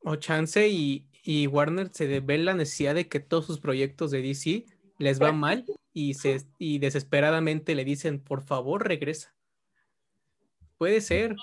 o 0.00 0.16
chance 0.16 0.68
y, 0.68 1.06
y 1.22 1.46
Warner 1.46 1.90
se 1.92 2.20
ve 2.20 2.38
la 2.38 2.54
necesidad 2.54 2.94
de 2.94 3.08
que 3.08 3.20
todos 3.20 3.46
sus 3.46 3.58
proyectos 3.58 4.10
de 4.10 4.22
DC 4.22 4.66
les 4.98 5.20
va 5.20 5.32
mal 5.32 5.64
y, 5.92 6.14
se, 6.14 6.42
y 6.58 6.78
desesperadamente 6.78 7.74
le 7.74 7.84
dicen, 7.84 8.20
por 8.22 8.42
favor, 8.42 8.86
regresa. 8.86 9.34
Puede 10.78 11.00
ser. 11.00 11.34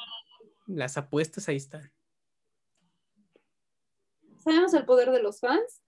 Las 0.67 0.95
apuestas 0.97 1.49
ahí 1.49 1.58
están. 1.58 1.91
sabemos 4.38 4.73
el 4.73 4.86
poder 4.86 5.10
de 5.12 5.21
los 5.23 5.39
fans 5.39 5.82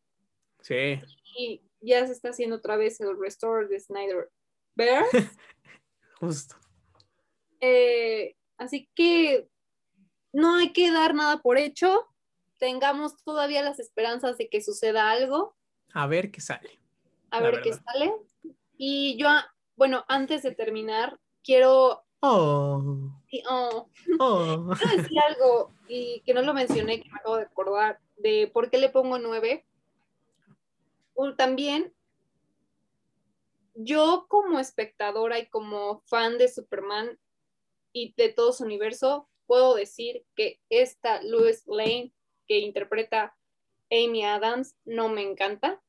Sí. 0.61 0.99
y 1.37 1.61
ya 1.85 2.05
se 2.05 2.13
está 2.13 2.29
haciendo 2.29 2.57
otra 2.57 2.77
vez 2.77 2.99
el 3.01 3.17
restore 3.19 3.67
de 3.67 3.79
Snyder 3.79 4.31
Bear. 4.75 5.05
Justo. 6.19 6.55
Eh, 7.61 8.35
así 8.57 8.89
que 8.95 9.47
no 10.33 10.55
hay 10.55 10.73
que 10.73 10.91
dar 10.91 11.13
nada 11.13 11.41
por 11.41 11.57
hecho. 11.57 12.07
Tengamos 12.57 13.17
todavía 13.23 13.61
las 13.61 13.79
esperanzas 13.79 14.37
de 14.37 14.49
que 14.49 14.61
suceda 14.61 15.11
algo. 15.11 15.55
A 15.93 16.07
ver 16.07 16.31
qué 16.31 16.41
sale. 16.41 16.79
A 17.31 17.41
ver 17.41 17.61
qué 17.61 17.73
sale. 17.73 18.13
Y 18.77 19.17
yo, 19.17 19.27
ah, 19.29 19.53
bueno, 19.75 20.05
antes 20.07 20.43
de 20.43 20.53
terminar, 20.53 21.19
quiero 21.43 22.05
Oh. 22.27 22.81
Sí, 23.29 23.43
oh. 23.49 23.87
oh. 24.19 24.73
Quiero 24.77 24.97
decir 24.97 25.19
algo 25.19 25.71
y 25.87 26.21
que 26.25 26.33
no 26.33 26.41
lo 26.41 26.53
mencioné, 26.53 27.01
que 27.01 27.09
me 27.09 27.19
acabo 27.19 27.37
de 27.37 27.43
acordar, 27.43 27.99
de 28.17 28.49
por 28.51 28.69
qué 28.69 28.77
le 28.77 28.89
pongo 28.89 29.19
9. 29.19 29.65
También, 31.37 31.93
yo 33.73 34.25
como 34.29 34.59
espectadora 34.59 35.39
y 35.39 35.47
como 35.47 36.01
fan 36.05 36.37
de 36.37 36.47
Superman 36.47 37.19
y 37.93 38.13
de 38.15 38.29
todo 38.29 38.51
su 38.51 38.63
universo, 38.63 39.29
puedo 39.45 39.75
decir 39.75 40.25
que 40.35 40.59
esta 40.69 41.21
Lois 41.21 41.63
Lane 41.67 42.13
que 42.47 42.59
interpreta 42.59 43.35
Amy 43.91 44.23
Adams 44.23 44.75
no 44.85 45.09
me 45.09 45.21
encanta. 45.21 45.81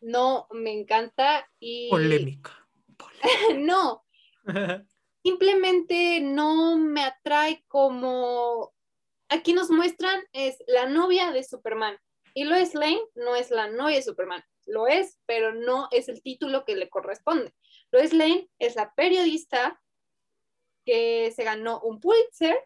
No 0.00 0.46
me 0.50 0.72
encanta 0.72 1.48
y 1.58 1.90
Polémica. 1.90 2.66
no, 3.56 4.04
simplemente 5.22 6.20
no 6.20 6.76
me 6.76 7.02
atrae 7.02 7.64
como 7.68 8.72
aquí 9.28 9.52
nos 9.52 9.70
muestran 9.70 10.22
es 10.32 10.62
la 10.66 10.86
novia 10.86 11.32
de 11.32 11.44
Superman 11.44 11.98
y 12.34 12.44
Lois 12.44 12.74
Lane 12.74 13.02
no 13.14 13.36
es 13.36 13.50
la 13.50 13.68
novia 13.68 13.96
de 13.96 14.02
Superman, 14.02 14.44
lo 14.66 14.86
es, 14.86 15.18
pero 15.26 15.54
no 15.54 15.88
es 15.90 16.08
el 16.08 16.22
título 16.22 16.64
que 16.64 16.76
le 16.76 16.88
corresponde. 16.88 17.54
Lois 17.90 18.12
Lane 18.12 18.48
es 18.58 18.76
la 18.76 18.94
periodista 18.94 19.80
que 20.84 21.32
se 21.34 21.44
ganó 21.44 21.80
un 21.80 22.00
Pulitzer 22.00 22.56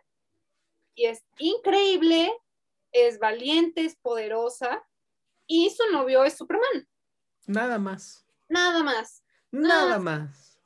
y 0.94 1.06
es 1.06 1.24
increíble, 1.38 2.32
es 2.92 3.18
valiente, 3.18 3.84
es 3.84 3.96
poderosa 3.96 4.86
y 5.46 5.70
su 5.70 5.90
novio 5.92 6.24
es 6.24 6.36
Superman. 6.36 6.88
Nada 7.46 7.78
más. 7.78 8.24
Nada 8.48 8.82
más. 8.82 9.24
Nada 9.50 9.98
más. 9.98 10.60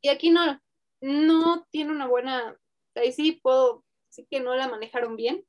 Y 0.00 0.08
aquí 0.08 0.30
no, 0.30 0.60
no 1.00 1.66
tiene 1.70 1.92
una 1.92 2.06
buena, 2.06 2.56
ahí 2.94 3.12
sí 3.12 3.32
puedo, 3.32 3.84
sí 4.08 4.26
que 4.30 4.40
no 4.40 4.54
la 4.54 4.68
manejaron 4.68 5.16
bien. 5.16 5.46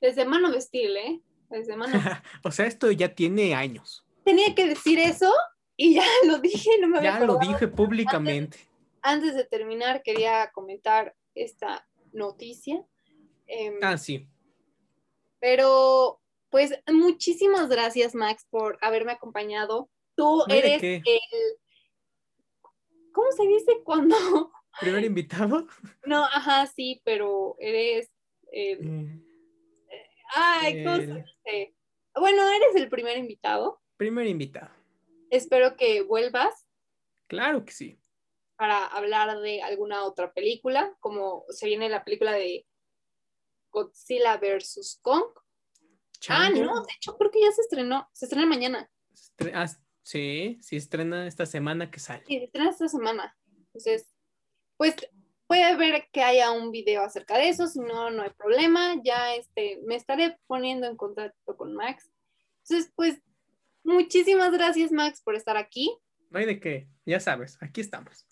Desde 0.00 0.24
mano 0.24 0.50
de 0.50 0.60
Steel, 0.60 0.96
¿eh? 0.96 1.20
Desde 1.50 1.76
mano. 1.76 1.92
o 2.44 2.50
sea, 2.50 2.66
esto 2.66 2.90
ya 2.90 3.14
tiene 3.14 3.54
años. 3.54 4.06
Tenía 4.24 4.54
que 4.54 4.66
decir 4.66 4.98
eso 4.98 5.32
y 5.76 5.94
ya 5.94 6.04
lo 6.26 6.38
dije, 6.38 6.70
no 6.80 6.88
me 6.88 6.98
había 6.98 7.18
Ya 7.18 7.24
lo 7.26 7.38
dije 7.38 7.68
públicamente. 7.68 8.58
Antes 9.00 9.34
de 9.34 9.44
terminar, 9.44 10.02
quería 10.02 10.50
comentar 10.52 11.14
esta 11.34 11.88
noticia. 12.12 12.84
Em, 13.46 13.78
Ah, 13.80 13.96
sí. 13.96 14.28
Pero, 15.40 16.20
pues, 16.50 16.74
muchísimas 16.92 17.68
gracias, 17.68 18.14
Max, 18.14 18.44
por 18.50 18.76
haberme 18.82 19.12
acompañado. 19.12 19.88
Tú 20.16 20.44
eres 20.48 20.80
qué. 20.80 20.96
el. 20.96 21.58
¿Cómo 23.12 23.30
se 23.32 23.46
dice 23.46 23.80
cuando.? 23.84 24.50
Primer 24.80 25.04
invitado. 25.04 25.66
No, 26.06 26.24
ajá, 26.24 26.66
sí, 26.66 27.00
pero 27.04 27.56
eres. 27.58 28.10
Mm, 28.80 29.20
Ay, 30.34 30.84
¿cómo 30.84 30.96
se 30.96 31.02
el 31.02 31.14
dice? 31.24 31.74
Bueno, 32.14 32.48
eres 32.48 32.76
el 32.76 32.88
primer 32.88 33.16
invitado. 33.16 33.80
primer 33.96 34.26
invitado. 34.26 34.70
Espero 35.30 35.76
que 35.76 36.02
vuelvas 36.02 36.66
Claro 37.26 37.64
que 37.64 37.72
sí. 37.72 38.00
para 38.56 38.86
hablar 38.86 39.38
de 39.40 39.62
alguna 39.62 40.04
otra 40.04 40.32
película, 40.32 40.96
como 41.00 41.44
se 41.50 41.66
viene 41.66 41.88
la 41.88 42.04
película 42.04 42.32
de 42.32 42.66
Godzilla 43.70 44.36
vs. 44.38 44.98
Kong. 45.02 45.24
Ah, 46.28 46.50
no, 46.50 46.82
de 46.84 46.92
hecho 46.96 47.16
creo 47.16 47.30
que 47.30 47.40
ya 47.40 47.52
se 47.52 47.60
estrenó, 47.62 48.08
se 48.12 48.24
estrena 48.24 48.46
mañana. 48.46 48.90
Estre- 49.14 49.52
ah, 49.54 49.66
sí, 50.02 50.58
sí 50.62 50.76
estrena 50.76 51.26
esta 51.26 51.46
semana 51.46 51.90
que 51.90 52.00
sale. 52.00 52.24
Sí, 52.26 52.38
se 52.38 52.44
estrena 52.46 52.70
esta 52.70 52.88
semana. 52.88 53.36
Entonces, 53.66 54.12
pues 54.76 54.96
puede 55.48 55.74
ver 55.76 56.06
que 56.12 56.22
haya 56.22 56.52
un 56.52 56.70
video 56.70 57.02
acerca 57.02 57.36
de 57.38 57.48
eso, 57.48 57.66
si 57.66 57.80
no, 57.80 58.10
no 58.10 58.22
hay 58.22 58.30
problema. 58.30 58.94
Ya 59.02 59.34
este, 59.34 59.80
me 59.84 59.96
estaré 59.96 60.38
poniendo 60.46 60.86
en 60.86 60.96
contacto 60.96 61.56
con 61.56 61.74
Max. 61.74 62.08
Entonces, 62.62 62.92
pues, 62.94 63.20
muchísimas 63.82 64.52
gracias, 64.52 64.92
Max, 64.92 65.20
por 65.22 65.34
estar 65.34 65.56
aquí, 65.56 65.90
No 66.30 66.38
hay 66.38 66.44
de 66.46 66.60
qué, 66.60 66.86
ya 67.06 67.18
sabes, 67.18 67.58
aquí 67.60 67.80
estamos. 67.80 68.24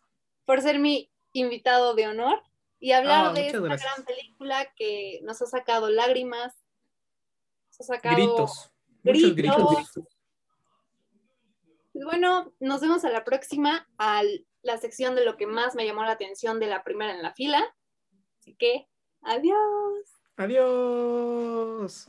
por 0.44 0.60
ser 0.62 0.78
mi 0.78 1.10
invitado 1.32 1.94
de 1.94 2.06
honor 2.06 2.40
y 2.78 2.92
hablar 2.92 3.26
Ah, 3.28 3.32
de 3.32 3.46
esta 3.46 3.58
gracias. 3.60 3.90
gran 3.94 4.04
película 4.06 4.72
que 4.76 5.20
nos 5.24 5.40
ha 5.42 5.46
sacado 5.46 5.88
lágrimas, 5.90 6.54
nos 7.70 7.80
ha 7.80 7.94
sacado 7.94 8.14
Gritos, 8.16 8.70
muchos 9.02 9.34
gritos. 9.34 9.56
gritos. 9.74 10.04
Pues 11.92 12.04
bueno, 12.04 12.52
nos 12.60 12.80
vemos 12.82 13.04
a 13.06 13.10
la 13.10 13.24
próxima, 13.24 13.88
a 13.96 14.22
la 14.66 14.78
sección 14.78 15.14
de 15.14 15.24
lo 15.24 15.36
que 15.36 15.46
más 15.46 15.74
me 15.74 15.86
llamó 15.86 16.02
la 16.02 16.12
atención 16.12 16.60
de 16.60 16.66
la 16.66 16.82
primera 16.82 17.14
en 17.14 17.22
la 17.22 17.32
fila. 17.32 17.64
Así 18.40 18.54
que, 18.56 18.88
adiós. 19.22 20.10
Adiós. 20.36 22.08